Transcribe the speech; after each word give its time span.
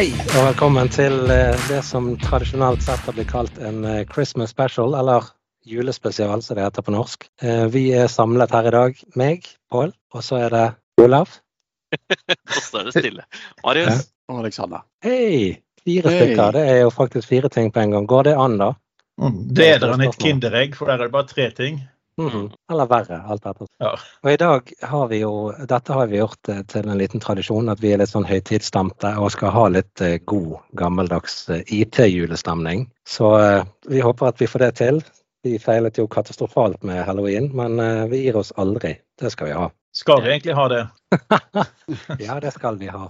Hei, 0.00 0.14
og 0.16 0.46
velkommen 0.46 0.88
til 0.88 1.28
eh, 1.28 1.58
det 1.68 1.82
som 1.84 2.06
tradisjonelt 2.22 2.80
sett 2.80 3.02
har 3.04 3.12
blitt 3.12 3.28
kalt 3.28 3.58
en 3.60 3.82
eh, 3.84 4.06
Christmas 4.08 4.48
special, 4.54 4.94
eller 4.96 5.26
julespesial, 5.68 6.40
som 6.40 6.56
det 6.56 6.64
heter 6.64 6.86
på 6.86 6.94
norsk. 6.94 7.26
Eh, 7.44 7.66
Vi 7.68 7.82
er 7.92 8.08
samlet 8.08 8.54
her 8.56 8.70
i 8.70 8.72
dag. 8.72 9.02
Meg, 9.20 9.50
Pål, 9.68 9.92
og 10.16 10.24
så 10.24 10.38
er 10.46 10.54
det 10.54 10.62
Olav. 11.04 11.34
Så 12.54 12.62
står 12.70 12.88
det 12.88 12.94
stille. 12.94 13.26
Marius, 13.60 14.06
Og 14.32 14.40
Alexander. 14.40 14.86
Hei! 15.04 15.60
Fire 15.84 16.14
hey. 16.14 16.22
stykker. 16.22 16.56
Det 16.56 16.64
er 16.70 16.80
jo 16.80 16.96
faktisk 16.96 17.28
fire 17.34 17.52
ting 17.52 17.68
på 17.68 17.84
en 17.84 17.92
gang. 17.98 18.08
Går 18.08 18.30
det 18.30 18.36
an, 18.40 18.56
da? 18.56 18.72
Det 19.52 19.68
er 19.74 19.84
enn 19.84 20.08
et 20.08 20.16
kinderegg, 20.16 20.80
for 20.80 20.88
der 20.88 20.96
er 20.96 21.10
det 21.10 21.16
bare 21.18 21.28
tre 21.28 21.50
ting. 21.52 21.82
Mhm. 22.18 22.50
Eller 22.72 22.86
verre, 22.86 23.20
alt 23.22 23.46
etter. 23.46 23.66
Ja. 23.78 23.94
Og 24.22 24.32
i 24.32 24.36
dag 24.40 24.72
har 24.82 25.08
vi 25.08 25.20
jo 25.22 25.32
Dette 25.68 25.94
har 25.96 26.10
vi 26.10 26.18
gjort 26.20 26.50
eh, 26.52 26.62
til 26.68 26.88
en 26.88 26.98
liten 26.98 27.22
tradisjon, 27.22 27.70
at 27.72 27.80
vi 27.80 27.92
er 27.94 28.02
litt 28.02 28.12
sånn 28.12 28.28
høytidsstemte 28.28 29.14
og 29.20 29.32
skal 29.34 29.54
ha 29.54 29.66
litt 29.72 30.02
eh, 30.04 30.18
god, 30.28 30.58
gammeldags 30.76 31.42
eh, 31.50 31.62
IT-julestemning. 31.80 32.88
Så 33.08 33.30
vi 33.88 34.02
håper 34.04 34.30
at 34.30 34.40
vi 34.42 34.50
får 34.50 34.66
det 34.66 34.72
til. 34.82 35.00
Vi 35.42 35.56
feilet 35.58 35.96
jo 35.98 36.08
katastrofalt 36.10 36.82
med 36.84 37.00
halloween, 37.06 37.48
men 37.56 37.80
vi 38.10 38.20
gir 38.26 38.36
oss 38.36 38.52
aldri. 38.60 38.92
Det 39.18 39.32
skal 39.32 39.48
vi 39.48 39.54
ha. 39.56 39.70
Skal 39.96 40.20
vi 40.22 40.34
egentlig 40.34 40.54
ha 40.54 40.68
det? 40.68 40.82
Ja, 42.26 42.36
det 42.44 42.52
skal 42.54 42.76
vi 42.78 42.90
ha. 42.92 43.08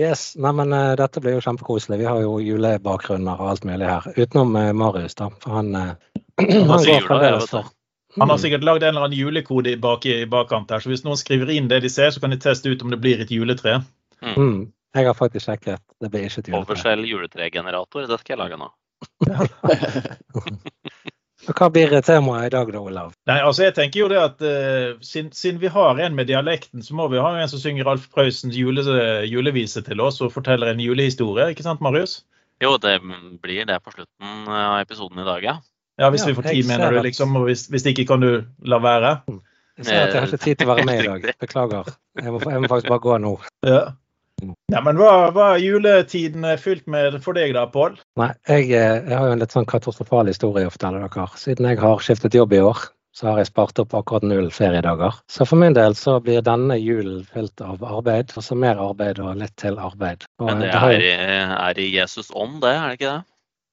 Yes, 0.00 0.32
nei, 0.40 0.54
men 0.56 0.72
Dette 0.96 1.20
blir 1.20 1.36
jo 1.36 1.44
kjempekoselig. 1.44 2.00
Vi 2.00 2.08
har 2.08 2.22
jo 2.24 2.38
julebakgrunner 2.42 3.36
og 3.36 3.52
alt 3.52 3.68
mulig 3.68 3.86
her. 3.86 4.08
Utenom 4.16 4.56
Marius, 4.80 5.14
da. 5.20 5.28
For 5.44 5.60
han, 5.60 5.76
han 6.40 6.70
har 6.70 6.84
går 6.86 7.24
jula. 7.24 7.64
Han 8.16 8.30
har 8.30 8.38
sikkert 8.38 8.64
lagd 8.64 8.82
en 8.82 8.94
eller 8.94 9.08
annen 9.08 9.18
julekode 9.18 9.72
i, 9.72 9.76
bak, 9.80 10.06
i 10.06 10.26
bakkant 10.30 10.70
her, 10.70 10.82
så 10.82 10.92
hvis 10.92 11.02
noen 11.06 11.18
skriver 11.18 11.50
inn 11.50 11.66
det 11.70 11.80
de 11.82 11.90
ser, 11.90 12.12
så 12.14 12.22
kan 12.22 12.30
de 12.30 12.38
teste 12.38 12.70
ut 12.70 12.82
om 12.86 12.92
det 12.94 13.00
blir 13.02 13.22
et 13.22 13.32
juletre. 13.34 13.80
Mm. 14.22 14.70
Jeg 14.94 15.08
har 15.08 15.16
faktisk 15.18 15.48
sjekket. 15.48 15.82
Det 15.98 16.10
blir 16.12 16.28
ikke 16.28 16.44
et 16.44 16.50
juletre. 16.52 16.62
Overskjell 16.62 17.02
juletregenerator. 17.08 18.06
Det 18.06 18.20
skal 18.22 18.36
jeg 18.36 18.42
lage 18.44 18.60
nå. 18.60 18.70
Hva 21.44 21.66
blir 21.68 21.92
temaet 22.06 22.46
i 22.46 22.52
dag 22.54 22.70
da, 22.72 22.80
Olav? 22.80 23.10
Nei, 23.28 23.36
altså 23.44 23.66
jeg 23.66 23.74
tenker 23.76 24.00
jo 24.00 24.06
det 24.08 24.20
at 24.22 24.38
uh, 24.46 24.94
siden, 25.04 25.32
siden 25.36 25.58
vi 25.60 25.68
har 25.74 25.98
en 26.00 26.14
med 26.16 26.30
dialekten, 26.30 26.80
så 26.86 26.94
må 26.96 27.10
vi 27.12 27.20
ha 27.20 27.34
en 27.36 27.50
som 27.50 27.60
synger 27.60 27.90
Alf 27.90 28.06
Prøysens 28.14 28.56
jule, 28.56 28.86
julevise 29.28 29.82
til 29.84 30.00
oss 30.00 30.22
og 30.24 30.32
forteller 30.32 30.72
en 30.72 30.80
julehistorie. 30.80 31.50
Ikke 31.52 31.66
sant, 31.66 31.82
Marius? 31.84 32.22
Jo, 32.62 32.78
det 32.80 32.96
blir 33.42 33.66
det 33.68 33.82
på 33.82 33.92
slutten 33.92 34.48
av 34.48 34.78
episoden 34.78 35.20
i 35.20 35.26
dag, 35.26 35.44
ja. 35.44 35.58
Ja, 35.98 36.10
hvis 36.10 36.24
Ja, 36.24 36.30
vi 36.32 36.34
får 36.34 36.48
tid, 36.50 36.68
mener 36.68 36.90
du, 36.90 37.02
liksom. 37.02 37.36
Og 37.36 37.48
hvis, 37.48 37.66
hvis 37.70 37.86
ikke, 37.86 38.06
kan 38.06 38.22
du 38.24 38.30
la 38.66 38.78
være. 38.82 39.18
Jeg 39.78 39.86
ser 39.86 40.00
at 40.00 40.14
jeg 40.14 40.22
har 40.22 40.30
ikke 40.30 40.44
tid 40.44 40.56
til 40.56 40.68
å 40.68 40.74
være 40.74 40.86
med 40.86 41.02
i 41.02 41.06
dag. 41.06 41.28
Beklager. 41.42 41.92
Jeg 42.22 42.32
må, 42.32 42.40
jeg 42.46 42.62
må 42.62 42.70
faktisk 42.70 42.90
bare 42.92 43.04
gå 43.04 43.18
nå. 43.22 43.32
Ja. 43.66 43.80
ja 44.74 44.82
men 44.86 44.98
hva, 44.98 45.12
hva 45.34 45.48
er 45.54 45.62
juletiden 45.62 46.46
fylt 46.62 46.86
med 46.90 47.18
for 47.24 47.38
deg 47.38 47.54
da, 47.56 47.66
Pål? 47.70 47.96
Nei, 48.20 48.30
jeg, 48.50 48.68
eh, 48.70 49.00
jeg 49.02 49.14
har 49.18 49.30
jo 49.30 49.36
en 49.36 49.42
litt 49.42 49.54
sånn 49.54 49.70
katastrofal 49.70 50.30
historie 50.30 50.70
å 50.70 50.74
fortelle 50.74 51.02
dere. 51.02 51.26
Siden 51.38 51.70
jeg 51.70 51.82
har 51.82 52.02
skiftet 52.06 52.38
jobb 52.38 52.54
i 52.54 52.62
år, 52.62 52.86
så 53.14 53.30
har 53.30 53.42
jeg 53.42 53.50
spart 53.50 53.78
opp 53.82 53.94
akkurat 53.94 54.26
null 54.26 54.50
feriedager. 54.54 55.14
Så 55.30 55.46
for 55.46 55.58
min 55.58 55.74
del 55.74 55.94
så 55.98 56.16
blir 56.22 56.42
denne 56.42 56.78
julen 56.78 57.22
fylt 57.34 57.62
av 57.62 57.82
arbeid, 57.86 58.34
og 58.34 58.46
så 58.46 58.58
mer 58.58 58.82
arbeid 58.82 59.22
og 59.22 59.38
litt 59.42 59.54
til 59.62 59.78
arbeid. 59.78 60.26
Og 60.42 60.50
Men 60.50 60.66
det 60.66 60.74
er 60.74 60.98
i, 60.98 61.14
er 61.54 61.78
i 61.82 61.90
Jesus 61.94 62.30
ånd, 62.34 62.60
det, 62.62 62.74
er 62.74 62.90
det 62.90 62.98
ikke 62.98 63.14
det? 63.14 63.22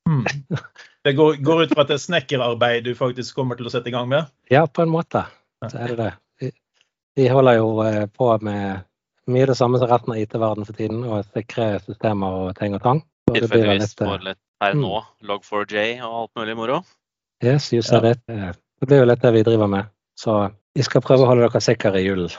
Hmm. 0.10 0.58
Det 1.04 1.14
går, 1.18 1.40
går 1.42 1.64
ut 1.64 1.72
fra 1.74 1.82
at 1.82 1.90
det 1.90 1.96
er 1.98 2.04
snekkerarbeid 2.04 2.84
du 2.86 2.92
faktisk 2.98 3.36
kommer 3.40 3.58
til 3.58 3.66
å 3.66 3.72
sette 3.74 3.90
i 3.90 3.94
gang 3.96 4.10
med? 4.12 4.28
Ja, 4.54 4.68
på 4.68 4.84
en 4.86 4.92
måte. 4.94 5.24
Så 5.66 5.78
er 5.82 5.94
det 5.94 5.98
det. 5.98 6.12
Vi, 6.42 6.52
vi 7.18 7.28
holder 7.32 7.58
jo 7.58 7.72
eh, 7.86 8.06
på 8.06 8.28
med 8.46 8.84
mye 9.32 9.48
det 9.50 9.56
samme 9.58 9.80
som 9.82 9.90
resten 9.90 10.14
av 10.14 10.20
IT-verden 10.22 10.68
for 10.68 10.78
tiden, 10.78 11.02
og 11.06 11.26
sikre 11.34 11.72
systemer 11.88 12.38
og 12.44 12.54
ting 12.60 12.76
og 12.78 12.84
tang. 12.86 13.02
Og 13.32 13.38
det 13.40 13.50
blir 13.50 13.66
vel 13.66 13.82
Tilfeldigvis 13.82 13.96
litt, 13.98 14.08
eh, 14.08 14.26
litt 14.30 14.42
her 14.62 14.74
Mm. 14.78 14.82
nå. 14.86 15.02
Log4j 15.26 16.02
og 16.06 16.16
alt 16.22 16.32
mulig 16.38 16.56
moro. 16.58 16.82
Yes, 17.44 17.72
just 17.74 17.90
det. 17.92 18.12
it. 18.18 18.22
Eh, 18.30 18.52
Det 18.82 18.88
blir 18.90 18.98
jo 19.02 19.06
litt 19.10 19.22
det 19.22 19.34
vi 19.34 19.44
driver 19.46 19.68
med. 19.70 19.86
Så 20.18 20.52
vi 20.76 20.82
skal 20.86 21.02
prøve 21.02 21.22
å 21.26 21.28
holde 21.30 21.48
dere 21.50 21.62
sikre 21.62 21.98
i 22.00 22.06
julen. 22.06 22.30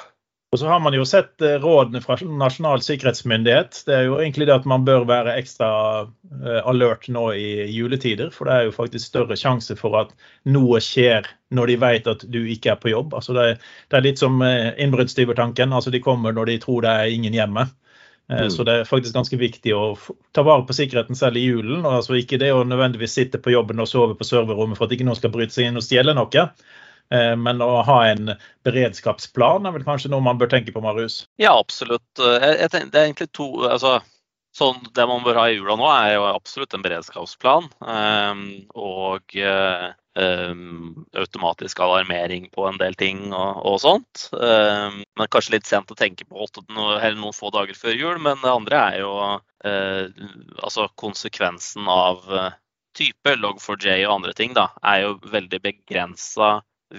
Og 0.52 0.58
så 0.60 0.66
har 0.68 0.80
man 0.84 0.92
jo 0.92 1.04
sett 1.08 1.40
eh, 1.40 1.56
rådene 1.56 2.02
fra 2.04 2.18
Nasjonal 2.20 2.82
sikkerhetsmyndighet. 2.84 3.78
Det 3.86 3.94
er 3.96 4.02
jo 4.04 4.18
egentlig 4.20 4.50
det 4.50 4.58
at 4.58 4.66
man 4.68 4.82
bør 4.84 5.06
være 5.08 5.32
ekstra 5.40 5.68
eh, 6.02 6.58
alert 6.68 7.08
nå 7.08 7.30
i 7.32 7.70
juletider. 7.72 8.28
For 8.34 8.44
det 8.44 8.58
er 8.58 8.66
jo 8.66 8.74
faktisk 8.76 9.08
større 9.08 9.38
sjanse 9.40 9.78
for 9.80 9.96
at 10.02 10.12
noe 10.44 10.82
skjer 10.84 11.24
når 11.56 11.72
de 11.72 11.76
vet 11.80 12.10
at 12.12 12.26
du 12.28 12.42
ikke 12.44 12.74
er 12.74 12.82
på 12.82 12.92
jobb. 12.92 13.16
Altså 13.16 13.32
det, 13.38 13.46
er, 13.48 13.70
det 13.88 14.02
litt 14.04 14.20
som 14.20 14.44
eh, 14.44 14.74
innbruddstyvertanken. 14.84 15.72
Altså 15.72 15.94
de 15.94 16.02
kommer 16.04 16.36
når 16.36 16.52
de 16.52 16.58
tror 16.66 16.84
det 16.84 16.92
er 16.92 17.16
ingen 17.16 17.38
hjemme. 17.38 17.70
Mm. 18.28 18.50
Så 18.52 18.69
det 18.69 18.74
er 18.76 18.88
faktisk 18.88 19.16
ganske 19.16 19.40
viktig 19.40 19.72
å 19.76 19.94
ta 20.36 20.44
vare 20.44 20.66
på 20.69 20.76
sikkerheten 20.76 21.16
selv 21.16 21.40
i 21.40 21.46
julen. 21.46 21.80
og 21.80 22.02
altså 22.02 22.20
Ikke 22.20 22.36
det 22.40 22.52
å 22.52 22.60
nødvendigvis 22.69 23.16
sitte 23.16 23.40
på 23.40 23.56
jobben 23.56 23.80
og 23.80 23.88
sove 23.88 24.20
på 24.20 24.28
serverrommet 24.28 24.76
for 24.76 24.84
at 24.84 24.92
ikke 24.92 25.08
noen 25.08 25.19
skal 25.19 25.32
bryte 25.32 25.56
seg 25.56 25.72
inn 25.72 25.80
og 25.80 25.88
stjele 25.88 26.12
noe. 26.16 26.46
Eh, 27.12 27.36
Men 27.36 27.60
å 27.64 27.82
ha 27.86 27.98
en 28.08 28.34
beredskapsplan 28.66 29.68
er 29.68 29.76
vel 29.76 29.86
kanskje 29.86 30.12
noe 30.12 30.24
man 30.24 30.40
bør 30.40 30.50
tenke 30.52 30.74
på, 30.74 30.82
Marius? 30.84 31.22
Ja, 31.40 31.54
absolutt. 31.58 32.08
Eh, 32.18 32.64
tenker, 32.64 32.92
det 32.92 33.00
er 33.00 33.08
egentlig 33.08 33.32
to 33.36 33.48
altså, 33.68 33.98
sånn, 34.56 34.80
Det 34.94 35.08
man 35.08 35.24
bør 35.24 35.40
ha 35.42 35.48
i 35.50 35.58
jula 35.58 35.76
nå, 35.80 35.88
er 35.92 36.14
jo 36.16 36.28
absolutt 36.30 36.76
en 36.76 36.84
beredskapsplan. 36.84 37.68
og 38.76 39.36
eh, 39.36 39.90
ehm, 40.22 41.04
automatisk 41.16 41.80
alarmering 41.84 42.48
på 42.52 42.66
en 42.68 42.80
del 42.80 42.96
ting 43.00 43.30
og, 43.32 43.60
og 43.64 43.78
sånt. 43.84 44.26
Men 44.32 45.30
kanskje 45.32 45.56
litt 45.56 45.68
sent 45.68 45.92
å 45.92 45.96
tenke 45.96 46.24
på 46.28 46.48
eller 46.68 47.16
noen 47.16 47.36
få 47.36 47.52
dager 47.52 47.76
før 47.76 47.96
jul. 47.96 48.18
Men 48.20 48.40
det 48.44 48.52
andre 48.52 48.82
er 48.90 48.98
jo 49.04 49.14
altså 50.60 50.88
konsekvensen 51.00 51.88
av 51.88 52.28
type 52.92 53.36
log4j 53.40 54.02
og 54.04 54.18
andre 54.18 54.34
ting, 54.36 54.52
da, 54.52 54.66
er 54.84 55.06
jo 55.06 55.14
veldig 55.32 55.62
begrensa 55.64 56.58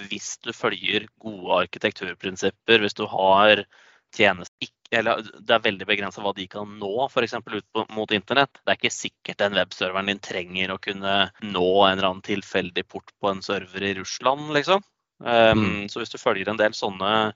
hvis 0.10 0.38
du 0.44 0.54
følger 0.56 1.08
gode 1.22 1.64
arkitekturprinsipper. 1.66 2.84
Hvis 2.84 2.98
du 2.98 3.06
har 3.10 3.66
tjenester 4.14 4.72
eller 4.94 5.24
Det 5.26 5.56
er 5.56 5.64
veldig 5.64 5.88
begrensa 5.90 6.22
hva 6.22 6.36
de 6.38 6.46
kan 6.46 6.76
nå, 6.78 7.08
f.eks. 7.08 7.34
ut 7.34 7.66
på, 7.74 7.86
mot 7.98 8.12
internett. 8.14 8.60
Det 8.62 8.70
er 8.70 8.78
ikke 8.78 8.94
sikkert 8.94 9.40
den 9.42 9.56
webserveren 9.58 10.12
din 10.12 10.22
trenger 10.22 10.74
å 10.74 10.82
kunne 10.82 11.16
nå 11.42 11.70
en 11.88 11.96
eller 11.96 12.10
annen 12.12 12.26
tilfeldig 12.26 12.84
port 12.86 13.10
på 13.18 13.32
en 13.32 13.42
server 13.42 13.88
i 13.88 13.96
Russland, 13.98 14.52
liksom. 14.54 14.86
Um, 15.18 15.88
Så 15.90 16.04
hvis 16.04 16.14
du 16.14 16.20
følger 16.22 16.52
en 16.52 16.62
del 16.62 16.78
sånne 16.78 17.34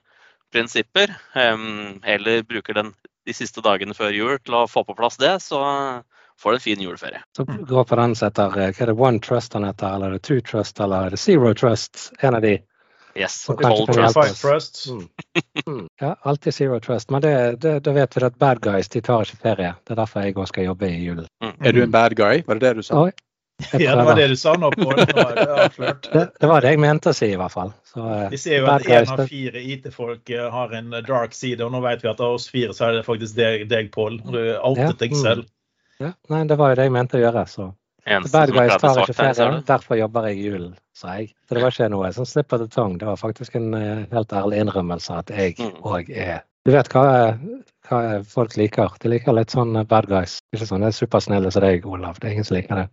prinsipper, 0.54 1.10
um, 1.34 1.98
eller 2.06 2.46
bruker 2.46 2.78
den 2.78 2.94
de 3.28 3.34
siste 3.36 3.60
dagene 3.64 3.96
før 3.96 4.14
jul 4.14 4.38
til 4.40 4.56
å 4.56 4.68
få 4.70 4.84
på 4.88 4.96
plass 4.96 5.18
det, 5.20 5.34
så 5.44 5.60
får 6.38 6.52
en 6.52 6.60
fin 6.60 6.80
juleferie. 6.80 7.22
Så 7.36 7.44
går 7.44 7.84
på 7.84 7.96
den 7.96 8.16
som 8.16 8.26
heter 8.26 8.58
eh, 8.58 8.72
Hva 8.72 8.86
er 8.86 8.92
det 8.92 8.96
One 9.10 9.20
Trust 9.20 9.52
han 9.58 9.66
heter, 9.68 9.94
eller 9.94 10.06
er 10.06 10.18
det 10.18 10.24
Two 10.28 10.40
Trust, 10.40 10.80
eller 10.80 11.06
er 11.06 11.14
det 11.16 11.20
Zero 11.22 11.54
Trust? 11.54 12.12
En 12.20 12.34
av 12.34 12.42
de. 12.42 12.58
Yes, 13.18 13.46
cold 13.46 13.88
trust. 14.38 14.84
Mm. 14.90 15.08
Mm. 15.66 15.86
Ja, 16.00 16.16
alltid 16.22 16.54
Zero 16.54 16.80
Trust. 16.80 17.10
Men 17.10 17.22
det, 17.22 17.56
det, 17.60 17.80
da 17.80 17.92
vet 17.92 18.16
vi 18.16 18.24
at 18.24 18.36
bad 18.38 18.60
guys 18.60 18.88
de 18.88 19.00
tar 19.02 19.26
ikke 19.26 19.40
ferie. 19.42 19.72
Det 19.84 19.94
er 19.94 19.98
derfor 19.98 20.22
jeg 20.22 20.36
òg 20.36 20.46
skal 20.46 20.68
jobbe 20.68 20.86
i 20.86 21.00
julen. 21.02 21.26
Er 21.42 21.74
du 21.74 21.82
en 21.82 21.90
bad 21.90 22.14
guy? 22.14 22.44
Var 22.46 22.60
det 22.60 22.68
det 22.68 22.76
du 22.78 22.86
sa? 22.86 23.08
Oi. 23.08 23.10
Ja, 23.72 23.96
det 23.96 24.04
var 24.06 24.14
det 24.14 24.28
du 24.30 24.36
sa 24.38 24.52
nå, 24.54 24.70
på 24.70 24.92
det. 24.94 26.46
Var 26.46 26.62
det 26.62 26.70
jeg 26.70 26.78
mente 26.78 27.10
å 27.10 27.16
si, 27.16 27.32
i 27.34 27.38
hvert 27.40 27.50
fall. 27.50 27.72
Så, 27.90 28.04
eh, 28.06 28.28
Vi 28.30 28.38
ser 28.38 28.60
jo 28.62 28.68
at 28.70 28.86
én 28.86 29.10
av 29.10 29.24
fire 29.26 29.62
IT-folk 29.74 30.30
eh, 30.30 30.46
har 30.54 30.74
en 30.78 30.94
dark 30.94 31.34
side, 31.34 31.64
og 31.66 31.74
nå 31.74 31.80
vet 31.82 32.04
vi 32.04 32.12
at 32.12 32.22
av 32.22 32.36
oss 32.36 32.46
fire 32.52 32.76
så 32.76 32.86
er 32.88 33.00
det 33.00 33.06
faktisk 33.08 33.34
deg, 33.34 33.66
deg 33.70 33.90
Pål. 33.90 34.20
Du 34.30 34.38
Ja, 34.38 34.60
outet 34.62 35.02
deg 35.02 35.16
mm. 35.16 35.22
selv. 35.24 35.48
Ja, 36.00 36.12
nei, 36.30 36.44
det 36.50 36.56
var 36.58 36.72
jo 36.72 36.78
det 36.80 36.88
jeg 36.88 36.94
mente 36.94 37.18
å 37.18 37.22
gjøre. 37.22 37.44
Så 37.50 37.68
bad 38.32 38.52
guys 38.54 38.76
tar 38.80 39.00
ikke 39.02 39.14
her, 39.18 39.32
ser 39.34 39.44
ferie, 39.44 39.56
du. 39.58 39.64
derfor 39.68 39.98
jobber 40.00 40.28
jeg 40.30 40.38
i 40.38 40.44
julen, 40.48 40.74
sa 40.96 41.16
jeg. 41.18 41.32
Så 41.48 41.54
det 41.56 41.62
var 41.64 41.74
ikke 41.74 41.88
noe 41.92 42.12
sånn 42.16 42.28
slipp 42.30 42.54
the 42.62 42.68
tongue. 42.72 42.98
Det 43.00 43.08
var 43.08 43.18
faktisk 43.20 43.56
en 43.58 43.74
eh, 43.74 44.04
helt 44.12 44.32
ærlig 44.32 44.62
innrømmelse 44.64 45.18
at 45.18 45.30
jeg 45.34 45.58
Mm. 45.58 45.74
òg 45.82 46.10
er 46.10 46.42
Du 46.64 46.72
vet 46.72 46.88
hva, 46.92 47.38
hva 47.88 47.98
folk 48.24 48.56
liker. 48.56 48.92
De 49.00 49.08
liker 49.08 49.32
litt 49.32 49.50
sånn 49.50 49.72
bad 49.88 50.06
guys. 50.08 50.38
Ikke 50.52 50.66
sånn 50.68 50.80
det 50.84 50.88
er 50.92 50.96
supersnille 50.98 51.50
som 51.52 51.62
deg, 51.62 51.86
Olav. 51.86 52.18
Det 52.20 52.28
er 52.28 52.32
ingen 52.36 52.44
som 52.44 52.56
liker 52.56 52.74
det. 52.82 52.88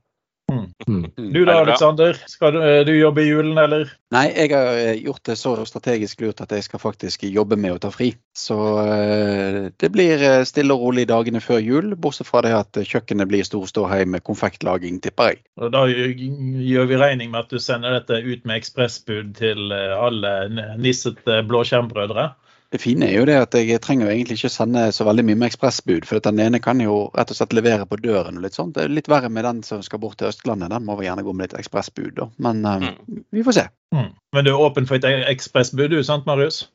Mm. 0.52 0.66
Mm. 0.88 1.34
Du 1.34 1.46
da. 1.46 1.54
Alexander. 1.62 2.14
Skal 2.28 2.54
du, 2.54 2.64
eh, 2.64 2.86
du 2.86 2.94
jobbe 2.98 3.22
i 3.22 3.26
julen, 3.30 3.58
eller? 3.58 3.90
Nei, 4.14 4.28
jeg 4.30 4.52
har 4.52 4.78
eh, 4.78 5.00
gjort 5.02 5.24
det 5.26 5.36
så 5.40 5.56
strategisk 5.66 6.22
lurt 6.22 6.44
at 6.44 6.54
jeg 6.54 6.68
skal 6.68 6.82
faktisk 6.82 7.26
jobbe 7.26 7.58
med 7.58 7.74
å 7.74 7.80
ta 7.82 7.90
fri. 7.94 8.12
Så 8.38 8.58
eh, 8.84 9.60
det 9.82 9.90
blir 9.96 10.22
stille 10.46 10.78
og 10.78 10.86
rolig 10.86 11.08
dagene 11.10 11.42
før 11.42 11.64
jul, 11.64 11.96
bortsett 11.98 12.30
fra 12.30 12.44
det 12.46 12.54
at 12.58 12.78
kjøkkenet 12.78 13.32
blir 13.32 13.48
stor 13.48 13.66
ståhei 13.72 14.04
med 14.06 14.26
konfektlaging, 14.28 15.02
tipper 15.02 15.34
jeg. 15.34 15.44
Og 15.58 15.74
da 15.74 15.86
gjør 15.90 16.90
vi 16.94 17.02
regning 17.02 17.34
med 17.34 17.46
at 17.46 17.54
du 17.54 17.60
sender 17.62 17.98
dette 17.98 18.22
ut 18.22 18.46
med 18.46 18.62
ekspressbud 18.62 19.34
til 19.42 19.74
alle 19.74 20.36
nissete 20.78 21.42
blåskjermbrødre. 21.50 22.30
Det 22.74 22.82
fine 22.82 23.08
er 23.08 23.20
jo 23.20 23.26
det 23.30 23.36
at 23.40 23.56
jeg 23.60 23.82
trenger 23.84 24.08
jo 24.08 24.14
egentlig 24.16 24.40
ikke 24.40 24.52
sende 24.52 24.88
så 24.96 25.06
veldig 25.08 25.24
mye 25.28 25.38
med 25.40 25.52
ekspressbud, 25.52 26.08
for 26.10 26.24
den 26.26 26.42
ene 26.44 26.60
kan 26.64 26.82
jo 26.82 27.06
rett 27.16 27.32
og 27.32 27.38
slett 27.38 27.54
levere 27.56 27.86
på 27.90 28.00
døren 28.02 28.40
og 28.40 28.46
litt 28.46 28.58
sånt. 28.58 28.74
Det 28.76 28.86
er 28.86 28.96
litt 28.96 29.10
verre 29.12 29.30
med 29.32 29.46
den 29.48 29.62
som 29.68 29.84
skal 29.86 30.02
bort 30.04 30.18
til 30.20 30.32
Østlandet, 30.32 30.74
den 30.74 30.88
må 30.88 30.98
vi 31.00 31.08
gjerne 31.08 31.24
gå 31.26 31.36
med 31.36 31.48
litt 31.48 31.60
ekspressbud, 31.62 32.16
da. 32.18 32.30
Men 32.42 32.66
mm. 32.66 33.22
vi 33.36 33.46
får 33.46 33.60
se. 33.60 33.68
Mm. 33.96 34.10
Men 34.36 34.48
du 34.48 34.52
er 34.52 34.66
åpen 34.66 34.90
for 34.90 34.98
et 34.98 35.30
ekspressbud, 35.32 35.88
du, 35.94 36.02
sant, 36.04 36.28
Marius? 36.30 36.66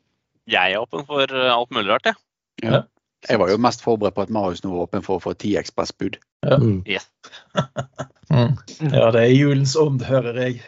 Jeg 0.50 0.74
er 0.74 0.82
åpen 0.82 1.04
for 1.08 1.26
eh, 1.26 1.50
alt 1.52 1.74
mulig 1.74 1.90
rart, 1.92 2.12
jeg. 2.12 2.20
Ja. 2.64 2.82
Jeg 3.28 3.36
var 3.42 3.50
jo 3.52 3.60
mest 3.60 3.82
forberedt 3.84 4.16
på 4.16 4.24
at 4.24 4.32
Marius 4.32 4.62
nå 4.64 4.72
var 4.72 4.86
åpen 4.86 5.04
for 5.04 5.18
å 5.18 5.24
få 5.24 5.34
ti 5.36 5.52
ekspressbud. 5.60 6.20
Mm. 6.46 6.82
Yes. 6.88 7.10
Mm. 8.30 8.52
Ja, 8.92 9.08
det 9.10 9.24
er 9.24 9.32
julens 9.34 9.72
ånd, 9.74 10.04
hører 10.06 10.36
jeg. 10.38 10.60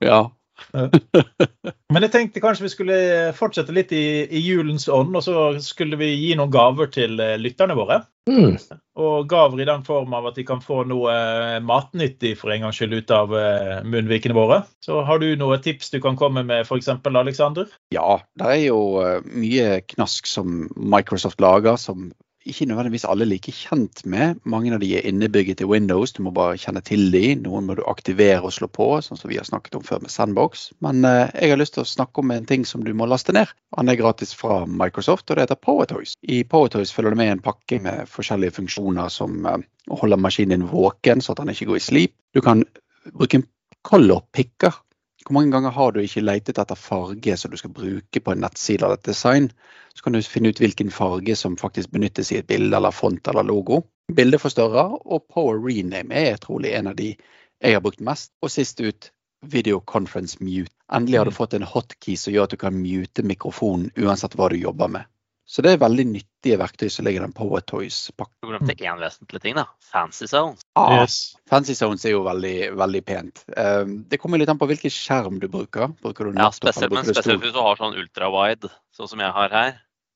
Ja. 0.00 0.30
Men 1.92 2.06
jeg 2.06 2.12
tenkte 2.14 2.42
kanskje 2.42 2.66
vi 2.66 2.72
skulle 2.72 2.96
fortsette 3.36 3.74
litt 3.74 3.92
i, 3.94 4.24
i 4.24 4.40
julens 4.40 4.88
ånd, 4.88 5.12
og 5.18 5.24
så 5.26 5.44
skulle 5.64 5.98
vi 6.00 6.12
gi 6.14 6.32
noen 6.38 6.52
gaver 6.52 6.88
til 6.92 7.20
eh, 7.20 7.36
lytterne 7.40 7.76
våre. 7.78 8.00
Mm. 8.30 8.56
Og 9.02 9.28
gaver 9.28 9.60
i 9.62 9.68
den 9.68 9.84
form 9.84 10.14
av 10.16 10.30
at 10.30 10.38
de 10.38 10.46
kan 10.48 10.62
få 10.64 10.82
noe 10.88 11.12
eh, 11.12 11.58
matnyttig 11.64 12.36
for 12.40 12.54
en 12.54 12.66
gangs 12.66 12.80
skyld 12.80 12.96
ut 12.96 13.14
av 13.14 13.36
eh, 13.36 13.78
munnvikene 13.84 14.36
våre. 14.36 14.62
Så 14.84 15.02
har 15.06 15.20
du 15.20 15.28
noen 15.38 15.62
tips 15.64 15.92
du 15.92 16.00
kan 16.04 16.18
komme 16.20 16.46
med, 16.48 16.64
f.eks. 16.66 16.90
Alexander? 17.12 17.68
ja, 17.92 18.18
det 18.40 18.48
er 18.48 18.60
jo 18.64 18.80
mye 19.28 19.80
knask 19.94 20.28
som 20.30 20.66
Microsoft 20.76 21.42
lager, 21.44 21.76
som 21.80 22.10
ikke 22.48 22.66
nødvendigvis 22.66 23.04
alle 23.08 23.26
like 23.28 23.52
kjent 23.54 24.02
med. 24.08 24.40
Mange 24.48 24.72
av 24.74 24.80
de 24.82 24.88
er 24.96 25.06
innebygget 25.08 25.62
i 25.62 25.68
Windows, 25.68 26.12
du 26.16 26.22
må 26.26 26.32
bare 26.34 26.58
kjenne 26.60 26.82
til 26.84 27.10
de. 27.14 27.34
Noen 27.38 27.68
må 27.68 27.76
du 27.78 27.82
aktivere 27.88 28.42
og 28.46 28.54
slå 28.54 28.68
på, 28.72 28.88
sånn 29.04 29.20
som 29.20 29.30
vi 29.30 29.38
har 29.38 29.46
snakket 29.48 29.78
om 29.78 29.86
før 29.86 30.02
med 30.02 30.12
Sandbox. 30.12 30.68
Men 30.84 31.04
eh, 31.08 31.30
jeg 31.38 31.54
har 31.54 31.60
lyst 31.60 31.76
til 31.76 31.84
å 31.84 31.88
snakke 31.88 32.22
om 32.22 32.34
en 32.34 32.48
ting 32.48 32.66
som 32.68 32.84
du 32.84 32.92
må 32.98 33.08
laste 33.10 33.34
ned. 33.36 33.50
Den 33.76 33.92
er 33.92 34.00
gratis 34.00 34.34
fra 34.36 34.62
Microsoft, 34.66 35.28
og 35.30 35.38
det 35.38 35.46
heter 35.46 35.60
PowerToys. 35.62 36.16
I 36.22 36.42
PowerToys 36.44 36.94
følger 36.94 37.14
det 37.14 37.22
med 37.22 37.34
en 37.36 37.44
pakke 37.44 37.80
med 37.84 38.10
forskjellige 38.10 38.58
funksjoner 38.58 39.12
som 39.12 39.46
eh, 39.46 39.66
holder 40.02 40.20
maskinen 40.20 40.56
din 40.56 40.70
våken, 40.70 41.22
så 41.22 41.34
at 41.34 41.42
den 41.42 41.54
ikke 41.54 41.70
går 41.72 41.80
i 41.80 41.86
slip. 41.86 42.16
Du 42.34 42.42
kan 42.44 42.64
bruke 43.12 43.40
en 43.40 43.48
color 43.86 44.26
picker. 44.34 44.74
Hvor 45.22 45.36
mange 45.36 45.52
ganger 45.54 45.70
har 45.70 45.92
du 45.92 46.00
ikke 46.02 46.24
letet 46.24 46.58
etter 46.58 46.78
farge 46.78 47.36
som 47.38 47.52
du 47.52 47.58
skal 47.60 47.72
bruke 47.74 48.20
på 48.20 48.32
en 48.32 48.42
nettside 48.42 48.82
eller 48.82 48.98
et 48.98 49.06
design? 49.06 49.50
Så 49.94 50.02
kan 50.02 50.16
du 50.16 50.22
finne 50.26 50.50
ut 50.50 50.58
hvilken 50.58 50.90
farge 50.90 51.36
som 51.38 51.58
faktisk 51.60 51.92
benyttes 51.94 52.32
i 52.32 52.40
et 52.40 52.48
bilde 52.48 52.76
eller 52.76 52.94
font 52.94 53.28
eller 53.30 53.46
logo. 53.46 53.82
Bildeforstørrer 54.12 54.96
og 55.06 55.26
Power 55.30 55.60
Rename 55.62 56.26
er 56.32 56.40
trolig 56.42 56.74
en 56.74 56.90
av 56.90 56.98
de 56.98 57.12
jeg 57.62 57.76
har 57.76 57.84
brukt 57.84 58.02
mest. 58.02 58.32
Og 58.42 58.50
sist 58.50 58.80
ut 58.82 59.12
Video 59.42 59.80
Conference 59.80 60.42
Mute. 60.42 60.74
Endelig 60.92 61.18
har 61.18 61.30
du 61.30 61.34
fått 61.34 61.54
en 61.54 61.66
hotkey 61.66 62.16
som 62.18 62.34
gjør 62.34 62.48
at 62.48 62.54
du 62.54 62.60
kan 62.60 62.74
mute 62.76 63.24
mikrofonen 63.26 63.90
uansett 63.98 64.34
hva 64.38 64.50
du 64.50 64.58
jobber 64.58 64.90
med. 64.98 65.11
Så 65.46 65.62
det 65.64 65.72
er 65.74 65.80
veldig 65.82 66.04
nyttige 66.06 66.56
verktøy 66.60 66.86
som 66.90 67.04
ligger 67.04 67.20
i 67.20 67.24
den 67.26 67.34
Power 67.36 67.60
Toys-pakken. 67.66 68.38
Du 68.44 68.52
glemte 68.52 68.76
én 68.78 69.00
vesentlig 69.02 69.42
ting, 69.42 69.56
da. 69.58 69.66
Fancy 69.92 70.28
Zones. 70.30 70.62
Ah, 70.78 71.02
Yes. 71.02 71.34
Fancy 71.50 71.74
Zones 71.76 72.04
er 72.06 72.14
jo 72.14 72.22
veldig, 72.24 72.72
veldig 72.78 73.02
pent. 73.04 73.44
Um, 73.56 73.96
det 74.08 74.20
kommer 74.22 74.40
litt 74.40 74.48
an 74.52 74.60
på 74.60 74.68
hvilken 74.70 74.94
skjerm 74.94 75.40
du 75.42 75.48
bruker. 75.52 75.92
Bruker 76.02 76.30
du 76.30 76.38
Ja, 76.38 76.48
spesielt, 76.54 76.94
men 76.94 77.04
spesielt 77.04 77.42
hvis 77.42 77.52
du 77.52 77.60
har 77.60 77.76
sånn 77.80 77.98
ultrawide, 77.98 78.70
sånn 78.96 79.10
som 79.10 79.20
jeg 79.20 79.34
har 79.34 79.50
her. 79.52 79.72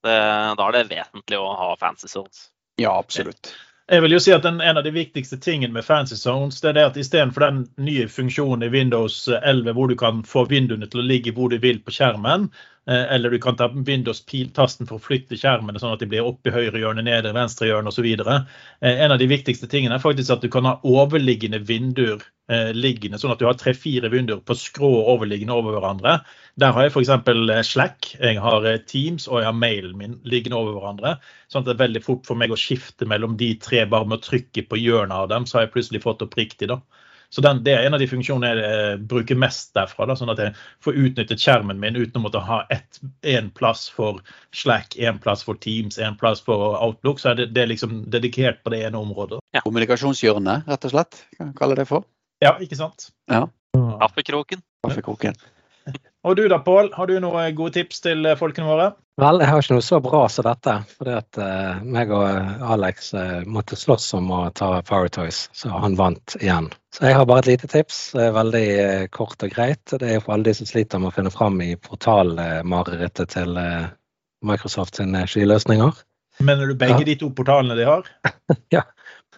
Det, 0.06 0.18
da 0.56 0.68
er 0.68 0.76
det 0.78 0.88
vesentlig 0.94 1.38
å 1.42 1.54
ha 1.58 1.72
fancy 1.80 2.08
zones. 2.08 2.46
Ja, 2.80 2.94
absolutt. 2.96 3.50
Jeg 3.86 4.02
vil 4.02 4.16
jo 4.16 4.18
si 4.18 4.32
at 4.34 4.42
den, 4.42 4.58
En 4.60 4.78
av 4.80 4.82
de 4.82 4.90
viktigste 4.90 5.36
tingene 5.38 5.72
med 5.76 5.84
Fancy 5.86 6.16
Zones 6.18 6.58
det 6.60 6.72
er 6.72 6.78
det 6.78 6.86
at 6.88 6.96
istedenfor 6.98 7.44
den 7.44 7.60
nye 7.78 8.08
funksjonen 8.10 8.66
i 8.66 8.70
Windows 8.72 9.28
11 9.28 9.76
hvor 9.76 9.86
du 9.92 9.94
kan 9.98 10.24
få 10.26 10.42
vinduene 10.50 10.88
til 10.90 11.04
å 11.04 11.06
ligge 11.06 11.34
hvor 11.36 11.52
du 11.52 11.58
vil 11.62 11.78
på 11.84 11.94
skjermen, 11.94 12.48
eller 12.86 13.30
du 13.30 13.38
kan 13.42 13.56
ta 13.58 13.66
Windows-piltasten 13.68 14.86
for 14.86 15.00
å 15.00 15.02
flytte 15.02 15.38
skjermene 15.38 15.80
sånn 15.82 15.94
at 15.96 16.02
de 16.02 16.08
blir 16.10 16.26
opp 16.26 16.46
i 16.46 16.52
høyre 16.54 16.78
hjørne, 16.78 17.02
nede 17.06 17.32
venstre 17.34 17.66
hjørne 17.70 17.90
osv. 17.90 18.06
Eh, 18.06 19.02
en 19.04 19.14
av 19.14 19.18
de 19.18 19.28
viktigste 19.30 19.68
tingene 19.70 19.98
er 19.98 20.02
faktisk 20.02 20.36
at 20.36 20.44
du 20.44 20.50
kan 20.52 20.68
ha 20.68 20.76
overliggende 20.86 21.58
vinduer 21.66 22.22
eh, 22.52 22.70
liggende, 22.76 23.18
sånn 23.18 23.34
at 23.34 23.42
du 23.42 23.46
har 23.48 23.58
tre-fire 23.58 24.10
vinduer 24.12 24.42
på 24.46 24.54
skrå 24.58 24.90
overliggende 25.14 25.56
over 25.56 25.76
hverandre. 25.78 26.20
Der 26.62 26.76
har 26.76 26.86
jeg 26.86 26.94
f.eks. 26.94 27.70
Slack, 27.72 28.12
jeg 28.20 28.38
har 28.42 28.68
eh, 28.70 28.78
Teams 28.86 29.26
og 29.30 29.40
jeg 29.42 29.50
har 29.50 29.58
mailen 29.58 29.96
min 29.98 30.18
liggende 30.28 30.60
over 30.60 30.78
hverandre. 30.78 31.16
Sånn 31.50 31.64
at 31.64 31.70
det 31.70 31.76
er 31.76 31.84
veldig 31.86 32.04
fort 32.06 32.28
for 32.28 32.38
meg 32.38 32.54
å 32.54 32.60
skifte 32.60 33.08
mellom 33.08 33.34
de 33.40 33.54
tre 33.62 33.82
bare 33.90 34.06
med 34.06 34.20
å 34.20 34.28
trykke 34.28 34.66
på 34.70 34.78
hjørnet 34.78 35.24
av 35.24 35.32
dem, 35.34 35.48
så 35.48 35.58
har 35.58 35.66
jeg 35.66 35.74
plutselig 35.74 36.04
fått 36.06 36.22
opp 36.26 36.38
riktig. 36.38 36.70
da. 36.70 36.80
Så 37.30 37.42
den, 37.44 37.62
Det 37.64 37.74
er 37.74 37.86
en 37.86 37.96
av 37.96 38.00
de 38.02 38.08
funksjonene 38.10 38.52
jeg 38.52 38.76
eh, 38.76 38.98
bruker 39.10 39.38
mest 39.38 39.72
derfra. 39.76 40.06
Da, 40.08 40.16
sånn 40.18 40.32
at 40.32 40.42
jeg 40.42 40.54
får 40.84 41.00
utnyttet 41.06 41.42
skjermen 41.42 41.80
min 41.82 41.98
uten 41.98 42.20
å 42.20 42.24
måtte 42.26 42.42
ha 42.46 42.62
én 43.26 43.50
plass 43.56 43.86
for 43.92 44.22
Slack, 44.54 44.96
én 44.96 45.20
plass 45.22 45.44
for 45.46 45.58
Teams, 45.62 45.98
én 45.98 46.18
plass 46.20 46.42
for 46.44 46.78
Outlook. 46.78 47.20
Så 47.22 47.32
er 47.32 47.40
det, 47.42 47.50
det 47.56 47.64
er 47.64 47.72
liksom 47.74 48.04
dedikert 48.12 48.62
på 48.64 48.74
det 48.74 48.84
ene 48.86 49.00
området. 49.00 49.42
Kommunikasjonshjørnet, 49.64 50.68
rett 50.70 50.88
og 50.88 50.94
slett. 50.94 51.22
Kan 51.38 51.52
kalle 51.58 51.78
det 51.78 51.88
for. 51.90 52.06
Ja, 52.44 52.56
ikke 52.60 52.78
sant? 52.78 53.10
Ja. 53.32 53.46
Kaffekroken. 53.76 54.62
Kaffekroken. 54.84 55.36
Og 56.26 56.36
du 56.36 56.48
da, 56.50 56.58
Pål, 56.58 56.88
har 56.96 57.06
du 57.06 57.18
noen 57.22 57.52
gode 57.54 57.76
tips 57.76 58.00
til 58.02 58.26
eh, 58.26 58.34
folkene 58.38 58.66
våre? 58.66 58.86
Vel, 59.20 59.38
jeg 59.40 59.48
har 59.48 59.62
ikke 59.62 59.76
noe 59.78 59.84
så 59.86 60.00
bra 60.04 60.24
som 60.28 60.44
dette. 60.44 60.72
fordi 60.98 61.12
at 61.16 61.38
uh, 61.40 61.84
meg 61.86 62.10
og 62.12 62.64
Alex 62.74 63.12
uh, 63.16 63.46
måtte 63.48 63.78
slåss 63.78 64.10
om 64.18 64.26
å 64.34 64.40
ta 64.52 64.82
Power 64.84 65.08
Toys, 65.08 65.46
så 65.56 65.70
han 65.72 65.94
vant 65.96 66.34
igjen. 66.40 66.66
Så 66.92 67.06
jeg 67.06 67.16
har 67.16 67.28
bare 67.30 67.44
et 67.44 67.48
lite 67.54 67.70
tips. 67.72 68.00
Det 68.12 68.26
er 68.26 68.34
veldig 68.36 68.64
uh, 68.76 69.06
kort 69.14 69.46
og 69.46 69.54
greit. 69.54 69.84
Det 69.88 70.10
er 70.10 70.20
for 70.20 70.34
alle 70.34 70.50
de 70.50 70.56
som 70.58 70.68
sliter 70.68 71.00
med 71.00 71.14
å 71.14 71.16
finne 71.16 71.32
fram 71.32 71.56
i 71.64 71.70
portalmarerittet 71.80 73.32
til 73.38 73.56
eh, 73.62 73.88
Microsoft 74.44 75.00
sine 75.00 75.24
skyløsninger. 75.30 76.02
Mener 76.44 76.68
du 76.68 76.76
begge 76.76 77.00
Ja. 77.00 77.08
de 77.08 77.16
to 77.22 77.30
portalene 77.32 77.78
de 77.78 77.88
har? 77.88 78.04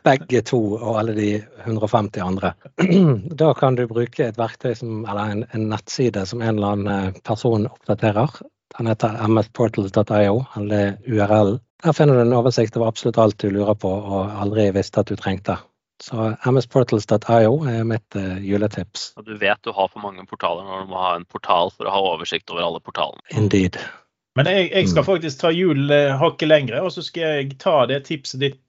Begge 0.07 0.43
to 0.47 0.61
og 0.77 0.99
alle 1.01 1.15
de 1.17 1.31
150 1.65 2.23
andre. 2.23 2.53
Da 3.43 3.53
kan 3.55 3.75
du 3.79 3.87
bruke 3.91 4.29
et 4.29 4.39
verktøy 4.39 4.75
som, 4.79 5.05
eller 5.09 5.33
en, 5.33 5.45
en 5.55 5.69
nettside 5.73 6.27
som 6.27 6.43
en 6.43 6.57
eller 6.57 6.77
annen 6.77 6.93
eh, 7.15 7.21
person 7.27 7.67
oppdaterer. 7.71 8.39
Den 8.79 8.87
heter 8.91 9.17
msportals.io, 9.29 10.45
eller 10.57 10.97
URL. 11.07 11.59
Der 11.85 11.95
finner 11.95 12.19
du 12.19 12.21
en 12.27 12.37
oversikt 12.37 12.77
over 12.77 12.91
absolutt 12.91 13.19
alt 13.19 13.39
du 13.41 13.51
lurer 13.55 13.75
på 13.79 13.91
og 13.91 14.33
aldri 14.43 14.69
visste 14.75 15.01
at 15.01 15.11
du 15.11 15.17
trengte. 15.17 15.57
Så 16.03 16.31
msportals.io 16.47 17.55
er 17.67 17.87
mitt 17.89 18.17
eh, 18.19 18.37
juletips. 18.47 19.13
Og 19.19 19.27
du 19.27 19.35
vet 19.41 19.59
du 19.67 19.73
har 19.75 19.89
for 19.91 20.03
mange 20.05 20.23
portaler 20.31 20.67
når 20.67 20.85
du 20.85 20.93
må 20.93 21.01
ha 21.03 21.15
en 21.19 21.27
portal 21.27 21.73
for 21.75 21.89
å 21.89 21.95
ha 21.95 22.03
oversikt 22.15 22.51
over 22.55 22.67
alle 22.67 22.83
portalene. 22.85 23.25
Indeed. 23.35 23.81
Men 24.39 24.47
jeg, 24.47 24.69
jeg 24.71 24.91
skal 24.93 25.03
Mm. 25.03 25.09
faktisk 25.09 25.41
ta 25.41 25.51
jul 25.51 25.91
eh, 25.91 26.13
hakket 26.21 26.49
lengre, 26.53 26.83
og 26.87 26.93
så 26.95 27.03
skal 27.03 27.23
jeg 27.41 27.57
ta 27.59 27.81
det 27.91 28.05
tipset 28.07 28.41
ditt, 28.45 28.63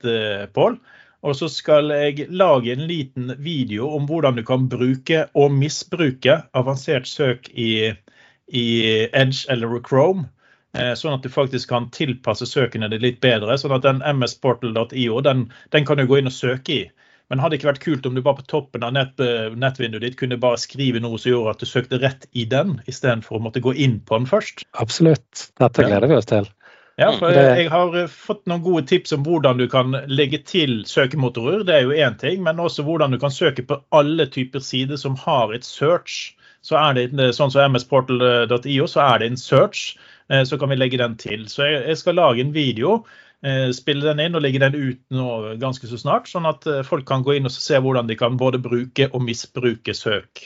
Pål. 0.55 0.79
Og 1.25 1.35
så 1.35 1.49
skal 1.51 1.91
jeg 1.91 2.29
lage 2.31 2.71
en 2.71 2.85
liten 2.87 3.33
video 3.43 3.89
om 3.95 4.05
hvordan 4.07 4.37
du 4.39 4.43
kan 4.47 4.69
bruke 4.71 5.25
og 5.35 5.51
misbruke 5.51 6.37
avansert 6.55 7.09
søk 7.11 7.49
i, 7.51 7.91
i 8.47 8.67
Edge 9.11 9.43
eller 9.51 9.81
Chrome. 9.83 10.29
eh, 10.77 10.93
Sånn 10.95 11.17
at 11.17 11.25
du 11.25 11.29
faktisk 11.33 11.69
kan 11.73 11.89
tilpasse 11.91 12.47
søkene 12.47 12.87
dine 12.87 13.03
litt 13.03 13.19
bedre. 13.19 13.57
Sånn 13.59 13.75
at 13.75 13.83
den 13.83 13.99
msportal.io 14.21 15.19
den, 15.27 15.49
den 15.75 15.85
kan 15.85 15.99
du 15.99 16.07
gå 16.07 16.21
inn 16.21 16.31
og 16.31 16.37
søke 16.37 16.77
i. 16.77 16.81
Men 17.29 17.43
hadde 17.43 17.53
det 17.53 17.59
ikke 17.59 17.69
vært 17.69 17.83
kult 17.83 18.07
om 18.09 18.15
du 18.17 18.23
bare 18.25 18.39
på 18.39 18.47
toppen 18.49 18.85
av 18.87 18.95
nett, 18.95 19.19
nettvinduet 19.53 20.01
ditt 20.01 20.15
kunne 20.17 20.39
bare 20.41 20.57
skrive 20.57 20.97
noe 21.03 21.19
som 21.21 21.29
gjorde 21.29 21.51
at 21.51 21.59
du 21.61 21.69
søkte 21.69 21.99
rett 22.01 22.25
i 22.33 22.47
den, 22.49 22.79
istedenfor 22.89 23.37
å 23.37 23.43
måtte 23.43 23.61
gå 23.61 23.75
inn 23.77 23.99
på 24.01 24.17
den 24.17 24.25
først? 24.29 24.63
Absolutt. 24.81 25.51
Dette 25.61 25.85
gleder 25.85 26.09
vi 26.09 26.17
oss 26.17 26.31
til. 26.31 26.49
Ja, 26.99 27.13
Mm, 27.13 27.19
for 27.21 27.31
jeg 27.31 27.69
har 27.71 27.93
fått 28.11 28.41
noen 28.49 28.63
gode 28.65 28.83
tips 28.89 29.13
om 29.15 29.23
hvordan 29.23 29.57
du 29.61 29.67
kan 29.71 29.95
legge 30.11 30.41
til 30.43 30.81
søkemotorer. 30.85 31.63
Det 31.63 31.75
er 31.77 31.85
jo 31.87 31.95
én 31.95 32.17
ting, 32.19 32.43
men 32.43 32.59
også 32.59 32.83
hvordan 32.83 33.11
du 33.15 33.19
kan 33.21 33.31
søke 33.31 33.63
på 33.63 33.79
alle 33.95 34.25
typer 34.27 34.59
sider 34.59 34.99
som 34.99 35.15
har 35.15 35.53
et 35.55 35.63
search. 35.63 36.35
Så 36.61 36.75
er 36.75 36.93
det 36.99 37.29
sånn 37.37 37.51
som 37.53 37.71
msportal.io, 37.71 38.87
så 38.91 38.99
er 39.13 39.19
det 39.19 39.31
en 39.31 39.37
search. 39.39 39.95
eh, 40.29 40.43
Så 40.43 40.59
kan 40.59 40.69
vi 40.69 40.75
legge 40.75 40.97
den 40.99 41.15
til. 41.15 41.47
Så 41.47 41.63
jeg 41.71 41.97
skal 41.97 42.15
lage 42.19 42.41
en 42.43 42.51
video, 42.53 43.05
eh, 43.43 43.71
spille 43.71 44.03
den 44.03 44.19
inn 44.19 44.35
og 44.35 44.41
legge 44.43 44.59
den 44.59 44.75
ut 44.75 44.99
nå 45.09 45.55
ganske 45.57 45.87
så 45.87 45.97
snart. 45.97 46.27
Sånn 46.27 46.45
at 46.45 46.67
eh, 46.67 46.83
folk 46.83 47.05
kan 47.07 47.23
gå 47.23 47.37
inn 47.37 47.45
og 47.47 47.51
se 47.55 47.79
hvordan 47.79 48.07
de 48.07 48.15
kan 48.19 48.35
både 48.37 48.59
bruke 48.59 49.07
og 49.13 49.23
misbruke 49.23 49.95
søk 49.95 50.43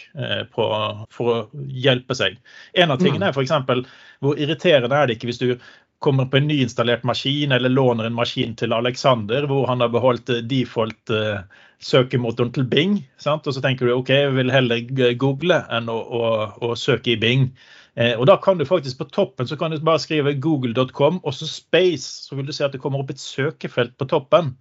på, 0.53 0.69
for 1.09 1.33
å 1.33 1.49
hjelpe 1.67 2.13
seg. 2.15 2.37
En 2.75 2.91
av 2.91 2.99
tingene 3.01 3.25
er 3.25 3.33
f.eks. 3.33 3.89
hvor 4.21 4.37
irriterende 4.37 4.95
er 4.95 5.07
det 5.07 5.17
ikke 5.17 5.27
hvis 5.33 5.41
du 5.41 5.57
kommer 6.03 6.27
på 6.29 6.37
en 6.39 6.47
nyinstallert 6.49 7.05
maskin 7.07 7.51
eller 7.55 7.71
låner 7.71 8.07
en 8.09 8.17
maskin 8.17 8.55
til 8.59 8.75
Alexander 8.75 9.47
hvor 9.49 9.67
han 9.69 9.83
har 9.83 9.91
beholdt 9.93 10.31
eh, 10.33 10.43
default 10.49 11.13
eh, 11.13 11.39
søkemotoren 11.83 12.51
til 12.55 12.67
Bing. 12.67 12.97
Sant? 13.21 13.47
Og 13.47 13.55
så 13.55 13.63
tenker 13.63 13.87
du 13.87 13.95
OK, 13.95 14.11
jeg 14.11 14.35
vil 14.35 14.51
heller 14.53 14.83
google 15.19 15.61
enn 15.73 15.89
å, 15.91 15.97
å, 15.99 16.33
å 16.63 16.75
søke 16.79 17.15
i 17.15 17.19
Bing. 17.19 17.49
Eh, 17.95 18.15
og 18.17 18.25
da 18.29 18.39
kan 18.41 18.57
du 18.57 18.65
faktisk 18.65 18.99
på 18.99 19.09
toppen 19.13 19.49
så 19.49 19.57
kan 19.59 19.71
du 19.71 19.79
bare 19.83 20.01
skrive 20.01 20.35
google.com 20.41 21.19
og 21.21 21.35
så 21.37 21.49
space, 21.49 22.27
så 22.27 22.37
vil 22.39 22.47
du 22.47 22.53
se 22.55 22.65
at 22.65 22.73
det 22.73 22.81
kommer 22.81 23.03
opp 23.03 23.13
et 23.13 23.21
søkefelt 23.21 23.95
på 23.99 24.09
toppen. 24.09 24.55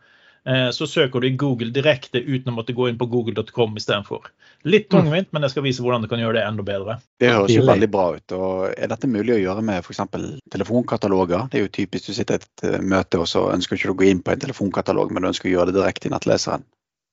Eh, 0.48 0.70
så 0.70 0.86
søker 0.86 1.20
du 1.20 1.28
i 1.28 1.36
Google 1.38 1.70
direkte 1.70 2.18
uten 2.18 2.50
å 2.50 2.56
måtte 2.56 2.74
gå 2.74 2.88
inn 2.90 2.98
på 2.98 3.06
google.com 3.06 3.76
istedenfor. 3.78 4.26
Litt 4.66 4.88
tungvint, 4.90 5.30
men 5.30 5.46
jeg 5.46 5.54
skal 5.54 5.66
vise 5.66 5.84
hvordan 5.84 6.02
du 6.02 6.08
kan 6.10 6.22
gjøre 6.22 6.40
det 6.40 6.44
enda 6.48 6.66
bedre. 6.66 6.98
Det 7.22 7.30
høres 7.30 7.54
jo 7.54 7.62
veldig 7.68 7.90
bra 7.92 8.08
ut. 8.16 8.34
og 8.34 8.74
Er 8.74 8.90
dette 8.90 9.10
mulig 9.10 9.36
å 9.36 9.40
gjøre 9.42 9.62
med 9.68 9.86
f.eks. 9.86 10.02
telefonkataloger? 10.50 11.46
Det 11.52 11.60
er 11.60 11.66
jo 11.68 11.72
typisk 11.78 12.10
du 12.10 12.18
sitter 12.18 12.40
i 12.40 12.42
et 12.42 12.66
eh, 12.66 12.82
møte 12.82 13.22
og 13.22 13.30
så 13.30 13.46
ønsker 13.54 13.78
ikke 13.78 13.92
du 13.92 13.94
å 13.94 14.00
gå 14.02 14.10
inn 14.10 14.24
på 14.24 14.34
en 14.34 14.44
telefonkatalog, 14.48 15.14
men 15.14 15.22
du 15.22 15.30
ønsker 15.30 15.50
å 15.50 15.56
gjøre 15.56 15.70
det 15.70 15.78
direkte 15.78 16.10
i 16.10 16.14
nettleseren. 16.16 16.66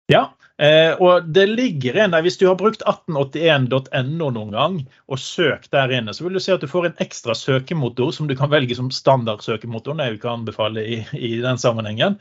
Ja, 0.09 0.23
eh, 0.57 0.97
og 0.97 1.29
det 1.29 1.45
ligger 1.51 2.01
en 2.01 2.17
der. 2.17 2.25
Hvis 2.25 2.41
du 2.41 2.47
har 2.49 2.57
brukt 2.57 2.81
1881.no 2.81 4.33
noen 4.33 4.53
gang 4.57 4.81
og 5.05 5.21
søkt 5.21 5.69
der 5.75 5.93
inne, 5.93 6.17
så 6.17 6.25
vil 6.25 6.33
du 6.33 6.41
se 6.41 6.57
at 6.57 6.65
du 6.65 6.71
får 6.71 6.89
en 6.89 7.01
ekstra 7.05 7.37
søkemotor 7.37 8.09
som 8.17 8.25
du 8.25 8.33
kan 8.39 8.49
velge 8.49 8.77
som 8.77 8.89
standardsøkemotor. 8.89 10.01
Det 10.01 10.09
jeg 10.09 10.17
kan 10.17 10.23
ikke 10.23 10.37
anbefale 10.39 10.85
i, 10.85 11.03
i 11.13 11.35
den 11.45 11.61
sammenhengen. 11.61 12.17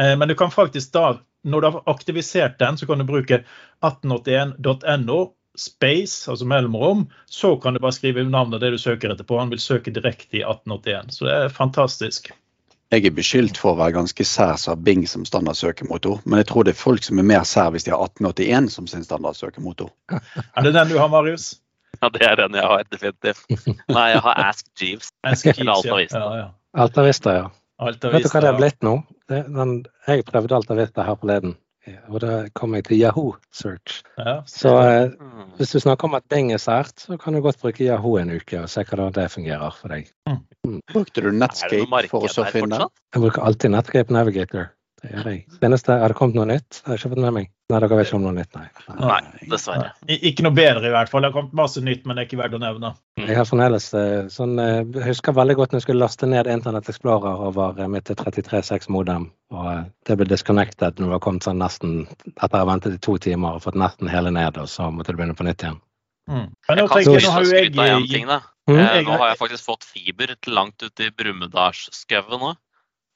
Eh, 0.00 0.16
men 0.16 0.28
du 0.28 0.34
kan 0.34 0.50
faktisk 0.50 0.92
da, 0.96 1.18
når 1.44 1.60
du 1.60 1.70
har 1.70 1.82
aktivisert 1.92 2.58
den, 2.58 2.78
så 2.78 2.88
kan 2.88 2.98
du 2.98 3.08
bruke 3.08 3.42
1881.no 3.84 5.20
space, 5.58 6.30
altså 6.30 6.46
mellomrom, 6.46 7.08
så 7.26 7.56
kan 7.56 7.74
du 7.74 7.80
bare 7.80 7.92
skrive 7.92 8.24
navnet 8.24 8.62
det 8.62 8.70
du 8.70 8.78
søker 8.78 9.12
etter 9.12 9.26
på. 9.26 9.38
Han 9.38 9.50
vil 9.50 9.60
søke 9.60 9.92
direkte 9.92 10.40
i 10.40 10.44
1881. 10.44 11.16
Så 11.16 11.26
det 11.26 11.34
er 11.34 11.52
fantastisk. 11.52 12.30
Jeg 12.90 13.06
er 13.06 13.14
beskyldt 13.14 13.58
for 13.60 13.76
å 13.76 13.78
være 13.78 13.94
ganske 14.00 14.24
sær 14.26 14.56
som 14.58 14.72
har 14.72 14.80
Bing 14.82 15.04
som 15.06 15.22
standard 15.28 15.58
søkemotor, 15.58 16.24
men 16.24 16.40
jeg 16.40 16.48
tror 16.50 16.66
det 16.66 16.72
er 16.74 16.80
folk 16.80 17.04
som 17.06 17.20
er 17.22 17.28
mer 17.28 17.44
sær 17.46 17.70
hvis 17.70 17.86
de 17.86 17.92
har 17.94 18.02
1881 18.02 18.72
som 18.74 18.88
sin 18.90 19.06
standard 19.06 19.38
søkemotor. 19.38 19.92
Er 20.56 20.66
det 20.66 20.74
den 20.74 20.90
du 20.90 20.98
har, 20.98 21.10
Marius? 21.12 21.52
Ja, 22.00 22.08
det 22.10 22.24
er 22.26 22.34
den 22.40 22.56
jeg 22.58 22.66
har, 22.66 22.82
definitivt. 22.90 23.44
Nei, 23.94 24.08
jeg 24.14 24.24
har 24.24 24.42
Ask 24.48 24.66
Jeeves. 24.80 25.12
Ask 25.22 25.46
Jeeves, 25.46 25.86
ja. 25.86 26.26
Ja. 26.40 26.48
Altavista, 26.74 27.34
ja. 27.36 27.46
Vet 27.80 28.00
du 28.02 28.08
hva 28.10 28.40
det 28.44 28.50
har 28.50 28.58
blitt 28.58 28.82
nå? 28.84 28.98
Det, 29.30 29.44
den, 29.54 29.74
jeg 30.06 30.24
prøvde 30.28 30.56
Altavista 30.58 31.04
her 31.06 31.16
forleden, 31.20 31.54
og 32.10 32.20
da 32.20 32.32
kom 32.54 32.74
jeg 32.76 32.84
til 32.88 32.98
Yahoo 33.00 33.34
Search. 33.56 34.02
Ja. 34.18 34.40
Så 34.46 34.74
eh, 34.84 35.12
Mm. 35.20 35.54
hvis 35.56 35.72
du 35.72 35.80
snakker 35.80 36.08
om 36.10 36.14
at 36.18 36.26
Bing 36.28 36.52
er 36.52 36.58
sært, 36.60 36.92
så 37.00 37.16
kan 37.18 37.34
du 37.34 37.40
godt 37.40 37.58
bruke 37.62 37.84
Yahoo 37.84 38.18
en 38.20 38.30
uke 38.36 38.60
og 38.60 38.68
se 38.68 38.84
hvordan 38.84 39.12
det 39.16 39.30
fungerer 39.32 39.72
for 39.80 39.88
deg. 39.88 40.10
Brukte 40.92 41.22
du 41.22 41.28
Er 41.28 41.30
det 41.30 41.38
noe 41.38 41.46
Netscape 41.46 42.08
for 42.10 42.26
å 42.26 42.28
fortsatt? 42.28 42.92
Jeg 43.14 43.22
bruker 43.22 43.42
alltid 43.48 43.70
Netscape 43.72 44.12
Navigator. 44.12 44.68
Det 45.00 45.10
gjør 45.14 45.28
jeg. 45.30 45.40
Seneste, 45.56 45.94
har 46.02 46.12
det 46.12 46.16
kommet 46.18 46.36
noe 46.36 46.44
nytt? 46.50 46.82
Har 46.84 46.92
jeg 46.92 47.00
ikke 47.00 47.10
fått 47.14 47.22
med 47.24 47.32
meg? 47.32 47.46
Nei, 47.70 47.78
dere 47.80 47.96
vet 47.96 48.08
ikke 48.08 48.18
om 48.18 48.24
noe 48.26 48.34
nytt, 48.36 48.56
nei. 48.58 48.66
nei. 48.98 49.18
Dessverre. 49.48 49.92
Ikke 50.10 50.44
noe 50.44 50.56
bedre 50.56 50.90
i 50.90 50.92
hvert 50.92 51.10
fall. 51.12 51.24
Det 51.24 51.30
har 51.30 51.36
kommet 51.38 51.56
masse 51.56 51.82
nytt, 51.84 52.04
men 52.04 52.18
det 52.18 52.24
er 52.24 52.28
ikke 52.28 52.40
verdt 52.42 52.56
å 52.58 52.60
nevne. 52.60 52.92
Jeg 53.20 53.38
har 53.38 53.48
fremdeles 53.48 53.86
eh, 53.96 54.28
sånn 54.32 54.56
eh, 54.60 54.80
Jeg 54.82 55.06
husker 55.06 55.36
veldig 55.36 55.56
godt 55.60 55.72
når 55.72 55.80
jeg 55.80 55.86
skulle 55.86 56.04
laste 56.04 56.28
ned 56.28 56.50
Internett 56.52 56.90
Explorer 56.92 57.44
over 57.48 57.80
midt 57.86 58.10
mitt 58.12 58.22
33.6 58.22 58.90
modem. 58.92 59.28
Og 59.54 59.68
eh, 59.72 59.84
det 60.08 60.18
ble 60.20 60.28
disconnected 60.28 61.00
når 61.00 61.06
det 61.06 61.14
var 61.16 61.24
kommet 61.28 61.48
sånn 61.48 61.62
nesten 61.62 62.00
etter 62.34 62.56
å 62.58 62.64
ha 62.64 62.70
ventet 62.72 62.98
i 62.98 63.04
to 63.08 63.16
timer 63.22 63.56
og 63.56 63.64
fått 63.64 63.78
nesten 63.80 64.10
hele 64.12 64.34
ned, 64.34 64.60
og 64.60 64.68
så 64.68 64.90
måtte 64.92 65.14
du 65.14 65.20
begynne 65.20 65.38
på 65.38 65.46
nytt 65.48 65.64
igjen. 65.64 65.80
Mm. 66.30 66.48
Jeg 66.68 66.88
kan 66.90 67.04
skryte 67.04 67.30
har 67.32 67.94
av 67.96 67.96
en 67.96 68.08
ting, 68.10 68.26
da. 68.28 68.40
Mm. 68.68 68.78
Eh, 68.78 68.96
jeg- 68.96 69.06
Nå 69.06 69.16
har 69.18 69.28
jeg 69.32 69.38
faktisk 69.38 69.64
fått 69.66 69.84
fiber 69.84 70.34
til 70.40 70.54
langt 70.54 70.82
ute 70.82 71.06
i 71.06 71.10
Brumunddalsskauen 71.10 72.38
nå. 72.40 72.54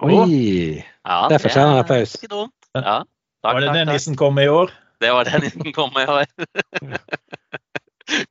Oi! 0.03 0.83
Ja, 1.05 1.29
Det 1.31 1.39
fortjener 1.45 1.71
en 1.71 1.79
er 1.79 1.85
applaus. 1.85 2.17
Ikke 2.19 2.33
dumt. 2.33 2.71
Ja, 2.75 3.03
takk, 3.05 3.53
Var 3.53 3.61
det 3.61 3.69
den 3.69 3.87
det 3.87 3.93
nissen 3.95 4.17
kom 4.19 4.35
med 4.35 4.49
i 4.49 4.51
år? 4.51 4.73
Det 5.01 5.13
var 5.13 5.29
den 5.29 5.47
nissen 5.47 5.73
kom 5.77 5.93
med 5.95 6.09
i 6.09 6.19
år. 6.21 6.27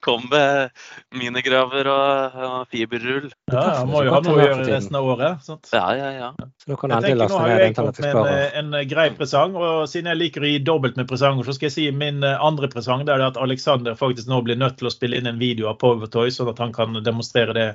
Kom 0.06 0.28
med 0.30 0.70
minigraver 1.18 1.88
og, 1.90 2.36
og 2.46 2.58
fiberrull. 2.70 3.32
Ja, 3.50 3.64
Han 3.80 3.90
må 3.90 4.04
jo 4.06 4.12
ha 4.14 4.20
noe 4.22 4.36
å 4.36 4.44
gjøre 4.44 4.68
resten 4.68 4.98
av 5.00 5.08
året. 5.16 5.42
Sant? 5.46 5.72
Ja, 5.74 5.88
ja, 5.98 6.12
ja. 6.14 6.28
Så 6.62 6.70
nå 6.70 6.78
kan 6.78 6.94
Jeg 6.94 7.08
tenker, 7.08 7.32
nå 7.32 7.40
har 7.42 7.54
jeg 7.56 7.74
kommet 7.80 8.02
med 8.04 8.20
en, 8.20 8.52
en 8.60 8.78
eh, 8.78 8.86
grei 8.90 9.08
presang, 9.18 9.58
og 9.58 9.88
siden 9.90 10.12
jeg 10.12 10.20
liker 10.20 10.46
å 10.46 10.52
gi 10.52 10.60
dobbelt 10.68 11.00
med 11.00 11.10
presanger, 11.10 11.48
så 11.48 11.58
skal 11.58 11.72
jeg 11.72 11.76
si 11.78 11.88
min 12.04 12.22
eh, 12.22 12.38
andre 12.38 12.70
presang. 12.70 13.02
Det 13.08 13.16
er 13.16 13.26
at 13.26 13.40
Alexander 13.42 13.98
faktisk 13.98 14.30
nå 14.30 14.44
blir 14.46 14.62
nødt 14.62 14.78
til 14.78 14.92
å 14.92 14.94
spille 14.94 15.18
inn 15.18 15.32
en 15.32 15.42
video 15.42 15.72
av 15.72 15.80
Powertoy, 15.82 16.30
sånn 16.34 16.54
at 16.54 16.62
han 16.62 16.76
kan 16.76 17.02
demonstrere 17.02 17.58
det 17.58 17.68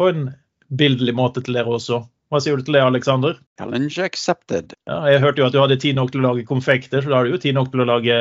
på 0.00 0.08
en 0.08 0.30
bildelig 0.72 1.12
måte 1.20 1.44
til 1.44 1.60
dere 1.60 1.76
også. 1.76 2.00
Hva 2.32 2.40
sier 2.40 2.56
du 2.56 2.64
til 2.64 2.78
det, 2.78 2.80
Alexander? 2.80 3.36
Challenge 3.60 4.06
accepted. 4.06 4.72
Ja, 4.88 5.02
jeg 5.12 5.20
hørte 5.20 5.42
jo 5.42 5.50
at 5.50 5.52
du 5.52 5.60
hadde 5.60 5.76
tid 5.76 5.98
nok 5.98 6.14
til 6.14 6.22
å 6.22 6.30
lage 6.30 6.46
konfekter, 6.48 7.04
så 7.04 7.12
da 7.12 7.18
har 7.18 7.28
du 7.28 7.34
jo 7.34 7.40
tid 7.42 7.58
nok 7.58 7.68
til 7.74 7.82
å 7.84 7.88
lage 7.90 8.16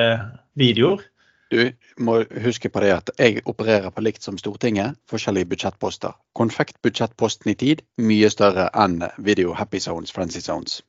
videoer. 0.60 1.06
Du 1.52 1.72
må 2.00 2.18
huske 2.44 2.68
på 2.72 2.84
det 2.84 2.92
at 2.96 3.12
jeg 3.16 3.42
opererer 3.48 3.92
på 3.92 4.04
likt 4.04 4.28
som 4.28 4.36
Stortinget, 4.40 5.00
forskjellige 5.12 5.48
budsjettposter. 5.54 6.16
Konfektbudsjettposten 6.36 7.54
i 7.54 7.58
tid 7.64 7.84
mye 8.04 8.28
større 8.32 8.68
enn 8.84 9.00
video 9.20 9.56
happy 9.56 9.80
zones, 9.84 10.12
frenzy 10.12 10.44
zones. 10.44 10.82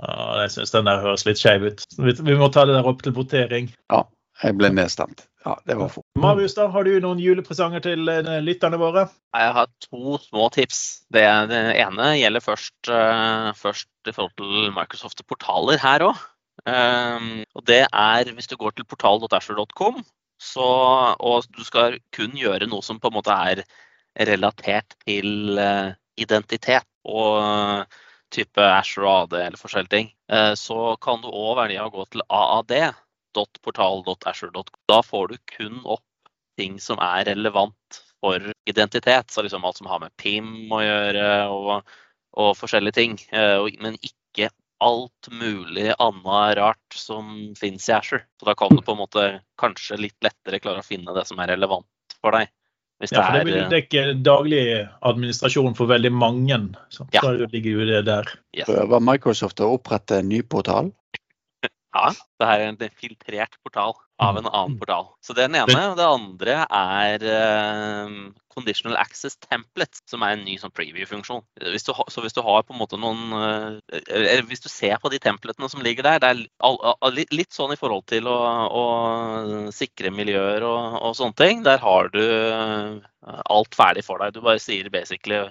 Ja, 0.00 0.40
jeg 0.42 0.56
syns 0.56 0.72
den 0.72 0.88
der 0.88 1.04
høres 1.04 1.26
litt 1.28 1.40
skeiv 1.40 1.68
ut. 1.68 1.84
Vi 2.00 2.16
vi 2.16 2.36
må 2.40 2.48
ta 2.52 2.64
det 2.68 2.78
der 2.78 2.88
opp 2.88 3.04
til 3.04 3.16
votering. 3.16 3.68
Ja, 3.92 4.06
jeg 4.40 4.56
ble 4.56 4.72
nedstemt. 4.72 5.26
Ja, 5.44 5.54
det 5.64 5.76
var 5.80 5.88
fort. 5.88 6.04
Marius, 6.20 6.54
da, 6.56 6.66
har 6.68 6.84
du 6.84 6.92
noen 7.00 7.20
julepresanger 7.22 7.82
til 7.84 8.10
eh, 8.12 8.40
lytterne 8.44 8.76
våre? 8.80 9.06
Jeg 9.32 9.54
har 9.56 9.70
to 9.86 10.18
små 10.20 10.50
tips. 10.52 10.80
Det, 11.12 11.24
det 11.48 11.60
ene 11.80 12.10
gjelder 12.20 12.44
først, 12.44 12.76
uh, 12.92 13.48
først 13.56 13.88
i 14.10 14.12
forhold 14.12 14.34
til 14.36 14.74
Microsoft 14.76 15.24
portaler 15.28 15.80
her 15.80 16.04
òg. 16.10 16.26
og 17.56 17.62
det 17.64 17.86
er 17.88 18.32
hvis 18.36 18.50
du 18.50 18.56
går 18.60 18.74
til 18.76 18.84
portal.asher.com, 18.84 20.02
og 20.60 21.48
du 21.56 21.64
skal 21.64 21.96
kun 22.12 22.36
gjøre 22.36 22.68
noe 22.68 22.84
som 22.84 23.00
på 23.00 23.08
en 23.08 23.16
måte 23.16 23.32
er 23.32 23.64
relatert 24.28 24.92
til 25.06 25.56
uh, 25.56 25.96
identitet 26.20 26.84
og 27.08 27.40
uh, 27.40 28.00
type 28.30 28.62
Ashore 28.62 29.10
AD 29.22 29.36
eller 29.38 29.60
forskjellige 29.60 29.94
ting, 29.94 30.10
eh, 30.32 30.54
så 30.54 30.96
kan 31.02 31.22
du 31.22 31.30
òg 31.30 31.56
velge 31.58 31.84
å 31.84 31.92
gå 31.94 32.06
til 32.12 32.24
aad.portal.asher.com. 33.38 34.64
Da 34.88 35.02
får 35.02 35.28
du 35.28 35.36
kun 35.56 35.80
opp 35.84 36.04
ting 36.58 36.78
som 36.82 36.98
er 37.02 37.24
relevant 37.30 38.00
for 38.20 38.52
identitet. 38.68 39.30
Så 39.30 39.42
liksom 39.42 39.64
alt 39.64 39.80
som 39.80 39.88
har 39.90 40.00
med 40.02 40.14
PIM 40.20 40.70
å 40.72 40.80
gjøre 40.82 41.28
og, 41.54 41.92
og 42.36 42.56
forskjellige 42.58 42.98
ting. 42.98 43.18
Eh, 43.32 43.66
Men 43.80 43.96
ikke 44.02 44.50
alt 44.80 45.28
mulig 45.32 45.90
annet 45.98 46.56
rart 46.56 46.96
som 46.96 47.52
finnes 47.58 47.88
i 47.88 47.92
Asher. 47.92 48.24
Så 48.40 48.48
da 48.48 48.54
kan 48.56 48.72
du 48.72 48.80
på 48.82 48.94
en 48.96 49.02
måte 49.02 49.26
kanskje 49.60 49.98
litt 50.00 50.16
lettere 50.24 50.60
klare 50.60 50.80
å 50.80 50.86
finne 50.86 51.12
det 51.16 51.26
som 51.28 51.40
er 51.40 51.52
relevant 51.52 51.86
for 52.20 52.36
deg. 52.36 52.48
Hvis 53.00 53.12
Ja, 53.16 53.24
for 53.24 53.32
det 53.32 53.44
det 53.44 53.48
vil 53.48 53.62
eh, 53.62 53.68
dekke 53.72 54.02
daglig 54.20 54.62
administrasjon 55.08 55.76
for 55.76 55.88
veldig 55.88 56.12
mange. 56.12 56.58
Så 56.92 57.06
Ja. 57.12 57.20
så 57.24 57.32
ligger 57.48 57.70
jo 57.80 57.86
det 57.88 58.04
der. 58.04 58.28
yes. 58.56 58.68
Microsoft 59.00 59.60
å 59.60 59.72
opprette 59.78 60.18
en 60.20 60.28
ny 60.28 60.42
portal? 60.42 60.92
Ja, 61.90 62.12
det 62.38 62.46
er 62.46 62.62
en 62.68 62.76
filtrert 63.00 63.56
portal 63.64 63.96
av 64.22 64.36
en 64.38 64.46
annen 64.46 64.76
portal. 64.78 65.08
Så 65.24 65.34
det 65.34 65.42
er 65.42 65.48
den 65.50 65.58
ene. 65.58 65.80
Og 65.90 65.96
det 65.98 66.06
andre 66.06 66.56
er 66.62 67.24
eh, 67.26 68.12
Conditional 68.54 68.98
Access 69.00 69.34
Template, 69.42 69.98
som 70.10 70.22
er 70.22 70.36
en 70.36 70.44
ny 70.46 70.54
sånn 70.60 70.74
preview-funksjon. 70.76 71.42
Så 71.82 72.22
hvis 72.22 72.36
du 72.36 72.42
har 72.46 72.62
på 72.66 72.76
en 72.76 72.80
måte 72.80 72.98
noen 73.00 73.32
Eller 73.90 74.44
hvis 74.46 74.62
du 74.62 74.68
ser 74.70 75.00
på 75.02 75.10
de 75.10 75.18
templetene 75.22 75.70
som 75.72 75.82
ligger 75.82 76.06
der, 76.06 76.20
det 76.22 76.30
er 76.30 76.44
all, 76.68 76.78
all, 76.92 77.16
litt, 77.16 77.32
litt 77.34 77.56
sånn 77.56 77.74
i 77.74 77.80
forhold 77.80 78.06
til 78.12 78.28
å, 78.30 78.38
å 78.70 78.84
sikre 79.74 80.12
miljøer 80.14 80.66
og, 80.66 81.00
og 81.00 81.16
sånne 81.18 81.38
ting. 81.40 81.64
Der 81.66 81.82
har 81.82 82.12
du 82.14 82.22
uh, 82.22 83.02
alt 83.50 83.74
ferdig 83.74 84.06
for 84.06 84.22
deg. 84.22 84.36
Du 84.36 84.44
bare 84.46 84.62
sier 84.62 84.92
basically 84.94 85.42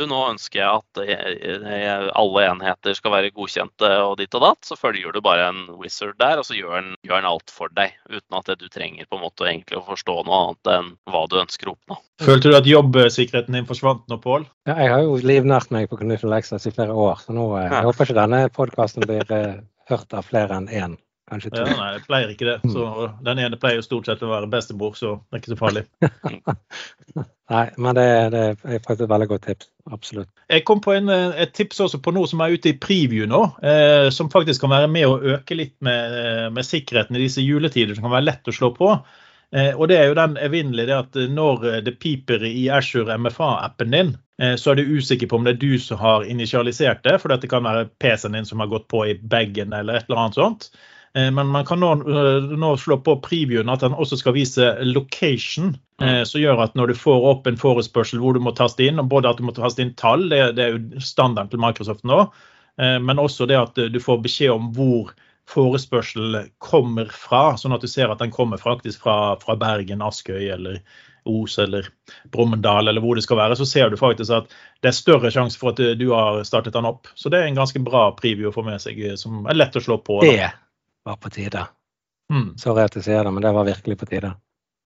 du, 0.00 0.06
nå 0.10 0.18
ønsker 0.32 0.62
jeg 0.62 0.82
at 0.82 2.12
alle 2.18 2.44
enheter 2.48 2.96
skal 2.96 3.14
være 3.14 3.32
godkjente 3.36 3.90
og 4.04 4.16
ditt 4.20 4.34
og 4.38 4.44
datt. 4.44 4.60
Så 4.66 4.78
følger 4.78 5.14
du 5.14 5.20
bare 5.24 5.48
en 5.50 5.64
wizard 5.80 6.16
der, 6.20 6.40
og 6.40 6.46
så 6.48 6.56
gjør 6.56 6.78
den, 6.80 6.92
gjør 7.06 7.22
den 7.22 7.30
alt 7.30 7.54
for 7.54 7.72
deg. 7.76 7.96
Uten 8.10 8.38
at 8.38 8.52
du 8.60 8.68
trenger 8.72 9.08
på 9.08 9.18
en 9.18 9.24
måte 9.26 9.48
egentlig 9.48 9.80
å 9.80 9.86
forstå 9.88 10.20
noe 10.26 10.42
annet 10.42 10.72
enn 10.74 10.92
hva 11.10 11.24
du 11.30 11.38
ønsker 11.42 11.70
å 11.70 11.76
oppnå. 11.76 11.98
Følte 12.24 12.50
du 12.50 12.58
at 12.58 12.68
jobbsikkerheten 12.68 13.58
din 13.58 13.68
forsvant 13.68 14.06
nå, 14.10 14.20
Pål? 14.22 14.46
Ja, 14.68 14.78
jeg 14.82 14.94
har 14.94 15.04
jo 15.06 15.18
livnært 15.22 15.74
meg 15.74 15.90
på 15.90 15.98
Conditional 16.00 16.36
Lexus 16.36 16.66
i 16.66 16.74
flere 16.74 16.94
år, 16.94 17.20
så 17.22 17.34
nå 17.36 17.50
eh, 17.58 17.68
jeg 17.68 17.86
håper 17.86 18.08
ikke 18.08 18.18
denne 18.18 18.40
podkasten 18.54 19.06
blir 19.06 19.34
eh, 19.34 19.60
hørt 19.90 20.16
av 20.16 20.26
flere 20.26 20.58
enn 20.58 20.72
én. 20.72 20.96
Kanskje 21.28 21.52
to. 21.52 21.60
Ja, 21.60 21.76
nei, 21.76 21.88
jeg 21.96 22.04
pleier 22.06 22.30
ikke 22.32 22.46
det. 22.48 22.56
Så 22.72 23.08
Den 23.24 23.40
ene 23.42 23.58
pleier 23.60 23.80
jo 23.80 23.84
stort 23.84 24.08
sett 24.08 24.22
å 24.24 24.30
være 24.30 24.48
bestemor, 24.50 24.94
så 24.96 25.18
det 25.20 25.36
er 25.36 25.42
ikke 25.42 25.52
så 25.54 25.60
farlig. 25.60 25.84
Nei, 27.48 27.64
men 27.80 27.96
det, 27.96 28.04
det 28.34 28.40
er 28.44 28.82
faktisk 28.84 29.06
et 29.06 29.12
veldig 29.12 29.28
godt 29.30 29.46
tips. 29.48 29.70
Absolutt. 29.88 30.28
Jeg 30.52 30.66
kom 30.68 30.82
på 30.84 30.92
en, 30.92 31.08
eh, 31.12 31.38
et 31.44 31.54
tips 31.56 31.80
også 31.80 32.00
på 32.04 32.12
noe 32.12 32.28
som 32.28 32.42
er 32.44 32.52
ute 32.52 32.74
i 32.74 32.76
preview 32.76 33.24
nå, 33.28 33.40
eh, 33.64 34.08
som 34.12 34.28
faktisk 34.32 34.66
kan 34.66 34.74
være 34.74 34.90
med 34.92 35.08
å 35.08 35.16
øke 35.36 35.56
litt 35.56 35.72
med, 35.84 36.52
med 36.52 36.68
sikkerheten 36.68 37.16
i 37.16 37.22
disse 37.24 37.44
juletider, 37.44 37.96
som 37.96 38.04
kan 38.04 38.18
være 38.18 38.28
lett 38.28 38.52
å 38.52 38.54
slå 38.54 38.74
på. 38.76 38.92
Eh, 39.56 39.72
og 39.72 39.88
det 39.88 39.96
er 39.96 40.10
jo 40.10 40.18
den 40.18 40.36
evinnelige 40.44 40.90
det 40.90 40.98
at 40.98 41.18
når 41.32 41.64
det 41.86 41.96
piper 42.02 42.44
i 42.44 42.66
Azure 42.72 43.16
MFA-appen 43.16 43.96
din, 43.96 44.12
eh, 44.42 44.54
så 44.60 44.74
er 44.74 44.80
du 44.80 44.92
usikker 44.98 45.30
på 45.30 45.40
om 45.40 45.48
det 45.48 45.56
er 45.56 45.62
du 45.62 45.78
som 45.80 46.00
har 46.02 46.28
initialisert 46.28 47.00
det, 47.06 47.16
for 47.22 47.32
det 47.32 47.48
kan 47.48 47.64
være 47.64 47.88
PC-en 47.96 48.36
din 48.36 48.48
som 48.48 48.60
har 48.60 48.68
gått 48.68 48.90
på 48.92 49.06
i 49.08 49.16
bagen 49.16 49.72
eller 49.72 49.96
et 49.96 50.10
eller 50.10 50.26
annet 50.26 50.40
sånt. 50.40 50.70
Eh, 51.14 51.30
Men 51.30 51.46
man 51.46 51.66
kan 51.66 51.80
nå, 51.80 51.92
eh, 51.92 52.56
nå 52.58 52.76
slå 52.76 52.98
på 53.04 53.16
previewen 53.24 53.72
at 53.72 53.80
den 53.80 53.96
også 53.96 54.18
skal 54.20 54.36
vise 54.36 54.74
location, 54.84 55.76
eh, 56.02 56.22
som 56.24 56.40
gjør 56.40 56.64
at 56.64 56.74
når 56.74 56.92
du 56.92 56.94
får 56.94 57.28
opp 57.32 57.46
en 57.46 57.56
forespørsel 57.60 58.20
hvor 58.22 58.34
du 58.34 58.40
må 58.40 58.54
taste 58.56 58.84
inn, 58.84 59.00
og 59.00 59.08
både 59.08 59.30
at 59.30 59.40
du 59.40 59.46
må 59.46 59.54
taste 59.56 59.82
inn 59.82 59.94
tall, 59.94 60.28
det, 60.28 60.54
det 60.58 60.64
er 60.64 60.76
jo 60.76 61.00
standarden 61.00 61.50
til 61.50 61.62
Microsoft 61.62 62.04
nå, 62.04 62.28
men 62.78 63.18
også 63.18 63.48
det 63.50 63.56
at 63.58 63.78
du 63.90 63.96
får 63.98 64.20
beskjed 64.22 64.52
om 64.54 64.68
hvor 64.70 65.08
forespørselen 65.50 66.52
kommer 66.62 67.08
fra, 67.10 67.56
sånn 67.58 67.74
at 67.74 67.82
du 67.82 67.88
ser 67.90 68.12
at 68.12 68.20
den 68.22 68.30
kommer 68.30 68.60
faktisk 68.60 69.02
fra, 69.02 69.34
fra 69.42 69.56
Bergen, 69.58 70.04
Askøy 70.04 70.44
eller 70.54 70.78
Os 71.26 71.58
eller 71.58 71.88
Brumunddal 72.30 72.86
eller 72.88 73.02
hvor 73.02 73.18
det 73.18 73.24
skal 73.26 73.40
være, 73.40 73.56
så 73.58 73.66
ser 73.66 73.90
du 73.90 73.98
faktisk 73.98 74.30
at 74.36 74.54
det 74.84 74.92
er 74.92 74.96
større 74.96 75.32
sjanse 75.34 75.58
for 75.58 75.74
at 75.74 75.98
du 75.98 76.06
har 76.12 76.38
startet 76.46 76.76
den 76.76 76.86
opp. 76.86 77.10
Så 77.18 77.32
det 77.34 77.40
er 77.42 77.50
en 77.50 77.58
ganske 77.58 77.82
bra 77.82 78.12
preview 78.14 78.52
å 78.52 78.54
få 78.54 78.62
med 78.62 78.78
seg, 78.84 79.02
som 79.18 79.42
er 79.50 79.58
lett 79.58 79.74
å 79.74 79.82
slå 79.82 79.98
på. 79.98 80.20
da. 80.22 80.30
Det 80.30 80.67
var 81.08 81.18
på 81.22 81.32
tide. 81.34 81.64
Mm. 82.32 82.52
Sorry 82.60 82.84
at 82.84 82.98
jeg 82.98 83.08
sier 83.08 83.24
det, 83.24 83.32
men 83.32 83.44
det 83.44 83.54
var 83.56 83.66
virkelig 83.68 83.98
på 83.98 84.10
tide. 84.10 84.34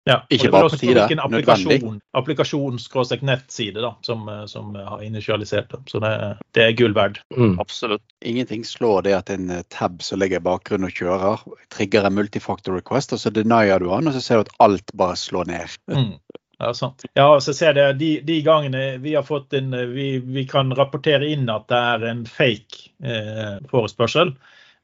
Ja. 0.10 0.24
Ikke 0.34 0.50
bare 0.50 0.70
på 0.70 0.78
tide, 0.82 1.04
nødvendig. 1.06 1.44
applikasjon, 1.46 2.00
applikasjon-nettside 2.18 3.84
da, 3.84 3.92
som, 4.02 4.30
eh, 4.30 4.46
som 4.50 4.74
har 4.76 5.04
initialisert 5.06 5.70
det. 5.70 5.82
Så 5.92 6.02
det, 6.02 6.14
det 6.58 6.64
er 6.64 6.78
gull 6.78 6.96
verdt. 6.98 7.22
Mm. 7.38 7.60
Absolutt. 7.62 8.04
Ingenting 8.26 8.66
slår 8.66 9.06
det 9.06 9.14
at 9.14 9.30
en 9.30 9.50
eh, 9.50 9.66
tab 9.70 10.02
som 10.02 10.20
ligger 10.20 10.42
i 10.42 10.46
bakgrunnen 10.48 10.90
og 10.90 10.98
kjører, 10.98 11.46
trigger 11.74 12.10
en 12.10 12.18
multifactor 12.18 12.80
request, 12.80 13.14
og 13.14 13.22
så 13.22 13.34
denier 13.34 13.82
du 13.82 13.92
han, 13.94 14.10
og 14.10 14.18
så 14.18 14.24
ser 14.26 14.42
du 14.42 14.50
at 14.50 14.56
alt 14.66 14.96
bare 14.98 15.20
slår 15.22 15.52
ned. 15.54 15.78
Mm. 15.94 16.16
Ja, 16.62 16.74
sant. 16.78 17.06
Ja, 17.18 17.28
så 17.42 17.54
ser 17.58 17.78
jeg 17.78 17.98
de, 17.98 18.10
de 18.26 18.42
gangene 18.46 18.98
vi 19.02 19.16
har 19.18 19.26
fått 19.26 19.54
en 19.58 19.74
vi, 19.94 20.20
vi 20.22 20.44
kan 20.50 20.70
rapportere 20.78 21.30
inn 21.30 21.50
at 21.50 21.66
det 21.72 21.78
er 21.94 22.10
en 22.10 22.26
fake 22.30 22.90
eh, 23.06 23.56
forespørsel. 23.70 24.36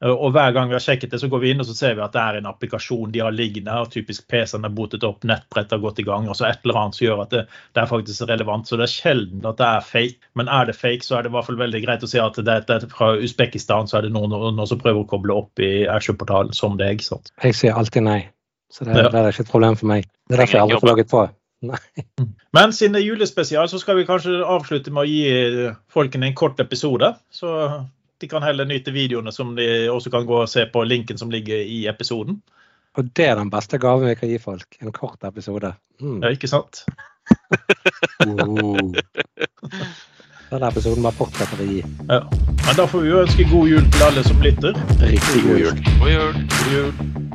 Eh, 0.04 0.10
Og 0.14 0.32
hver 0.36 0.52
gang 0.54 0.68
vi 0.70 0.76
har 0.78 0.84
sjekket 0.84 1.10
det, 1.12 1.20
så 1.22 1.30
går 1.32 1.40
vi 1.42 1.52
inn 1.52 1.60
og 1.64 1.66
så 1.66 1.74
ser 1.78 1.96
vi 1.98 2.04
at 2.06 2.14
det 2.14 2.22
er 2.22 2.38
en 2.38 2.50
applikasjon 2.52 3.12
de 3.12 3.20
har 3.24 3.32
liggende. 3.34 3.74
og 3.82 3.90
Typisk 3.94 4.28
PC-en 4.30 4.66
er 4.68 4.74
botet 4.78 5.04
opp, 5.08 5.24
nettbrett 5.26 5.72
har 5.74 5.80
gått 5.82 6.00
i 6.00 6.06
gang. 6.06 6.28
og 6.30 6.36
så 6.38 6.46
Et 6.50 6.60
eller 6.64 6.78
annet 6.84 6.96
som 7.00 7.06
gjør 7.08 7.22
at 7.24 7.30
det, 7.34 7.44
det 7.74 7.82
er 7.82 7.90
faktisk 7.90 8.28
relevant. 8.30 8.68
Så 8.70 8.78
det 8.78 8.86
er 8.86 8.94
sjelden 8.94 9.46
at 9.50 9.58
det 9.58 9.66
er 9.68 9.82
fake. 9.82 10.18
Men 10.36 10.48
er 10.48 10.66
det 10.70 10.76
fake, 10.78 11.02
så 11.04 11.18
er 11.18 11.24
det 11.26 11.32
i 11.32 11.36
hvert 11.38 11.46
fall 11.50 11.58
veldig 11.64 11.84
greit 11.86 12.04
å 12.06 12.12
si 12.12 12.20
at 12.22 12.36
det, 12.38 12.60
det 12.68 12.78
er 12.78 12.88
fra 12.94 13.16
Usbekistan, 13.18 13.88
så 13.90 13.98
er 13.98 14.02
det 14.08 14.14
noen, 14.14 14.30
noen 14.30 14.68
som 14.70 14.80
prøver 14.80 15.02
å 15.02 15.10
koble 15.10 15.34
opp 15.34 15.60
i 15.60 15.88
Azure-portalen 15.90 16.54
som 16.54 16.78
deg. 16.78 17.02
sant? 17.02 17.32
Jeg 17.44 17.56
sier 17.58 17.74
alltid 17.74 18.04
nei. 18.04 18.22
Så 18.70 18.84
det, 18.86 18.96
Ja. 18.96 19.10
det 19.10 19.16
er 19.16 19.32
ikke 19.32 19.46
et 19.48 19.52
problem 19.52 19.76
for 19.80 19.88
meg. 19.88 20.06
Det 20.28 20.36
er 20.38 20.46
derfor 20.46 20.58
jeg 20.60 20.62
aldri 20.68 20.80
får 20.84 20.94
laget 20.94 21.10
på. 21.10 21.26
Men 22.54 22.72
siden 22.76 22.94
det 22.94 23.02
er 23.02 23.08
julespesial, 23.08 23.66
så 23.70 23.80
skal 23.82 23.96
vi 23.98 24.06
kanskje 24.06 24.44
avslutte 24.46 24.92
med 24.94 25.06
å 25.06 25.10
gi 25.10 25.72
folkene 25.90 26.28
en 26.30 26.36
kort 26.38 26.60
episode. 26.60 27.16
Så 27.34 27.50
de 28.22 28.28
kan 28.30 28.44
heller 28.44 28.66
nyte 28.66 28.92
videoene 28.92 29.32
som 29.32 29.56
de 29.58 29.88
også 29.92 30.12
kan 30.14 30.26
gå 30.26 30.42
og 30.44 30.50
se 30.50 30.66
på 30.74 30.84
linken 30.84 31.18
som 31.18 31.32
ligger 31.34 31.62
i 31.62 31.86
episoden. 31.90 32.42
Og 32.98 33.12
det 33.18 33.28
er 33.30 33.36
den 33.38 33.52
beste 33.54 33.78
gaven 33.78 34.10
vi 34.10 34.16
kan 34.18 34.30
gi 34.32 34.40
folk. 34.42 34.80
En 34.82 34.92
kort 34.92 35.24
episode. 35.28 35.74
Mm. 36.02 36.22
Ja, 36.24 36.34
ikke 36.34 36.50
sant? 36.52 36.86
Uh. 38.28 38.80
Denne 40.50 40.70
episoden 40.72 41.04
bare 41.04 41.18
fortsetter 41.20 41.60
å 41.60 41.68
gi. 41.68 41.82
Ja. 42.08 42.22
Men 42.64 42.80
da 42.80 42.88
får 42.88 43.04
vi 43.04 43.12
jo 43.12 43.22
ønske 43.26 43.48
god 43.52 43.74
jul 43.76 43.86
til 43.92 44.08
alle 44.08 44.26
som 44.26 44.42
lytter. 44.44 44.84
Riktig 45.04 45.44
god 45.44 45.64
jul. 45.66 45.88
God 46.00 46.14
jul. 46.14 46.44
God 46.58 46.76
jul. 46.78 47.27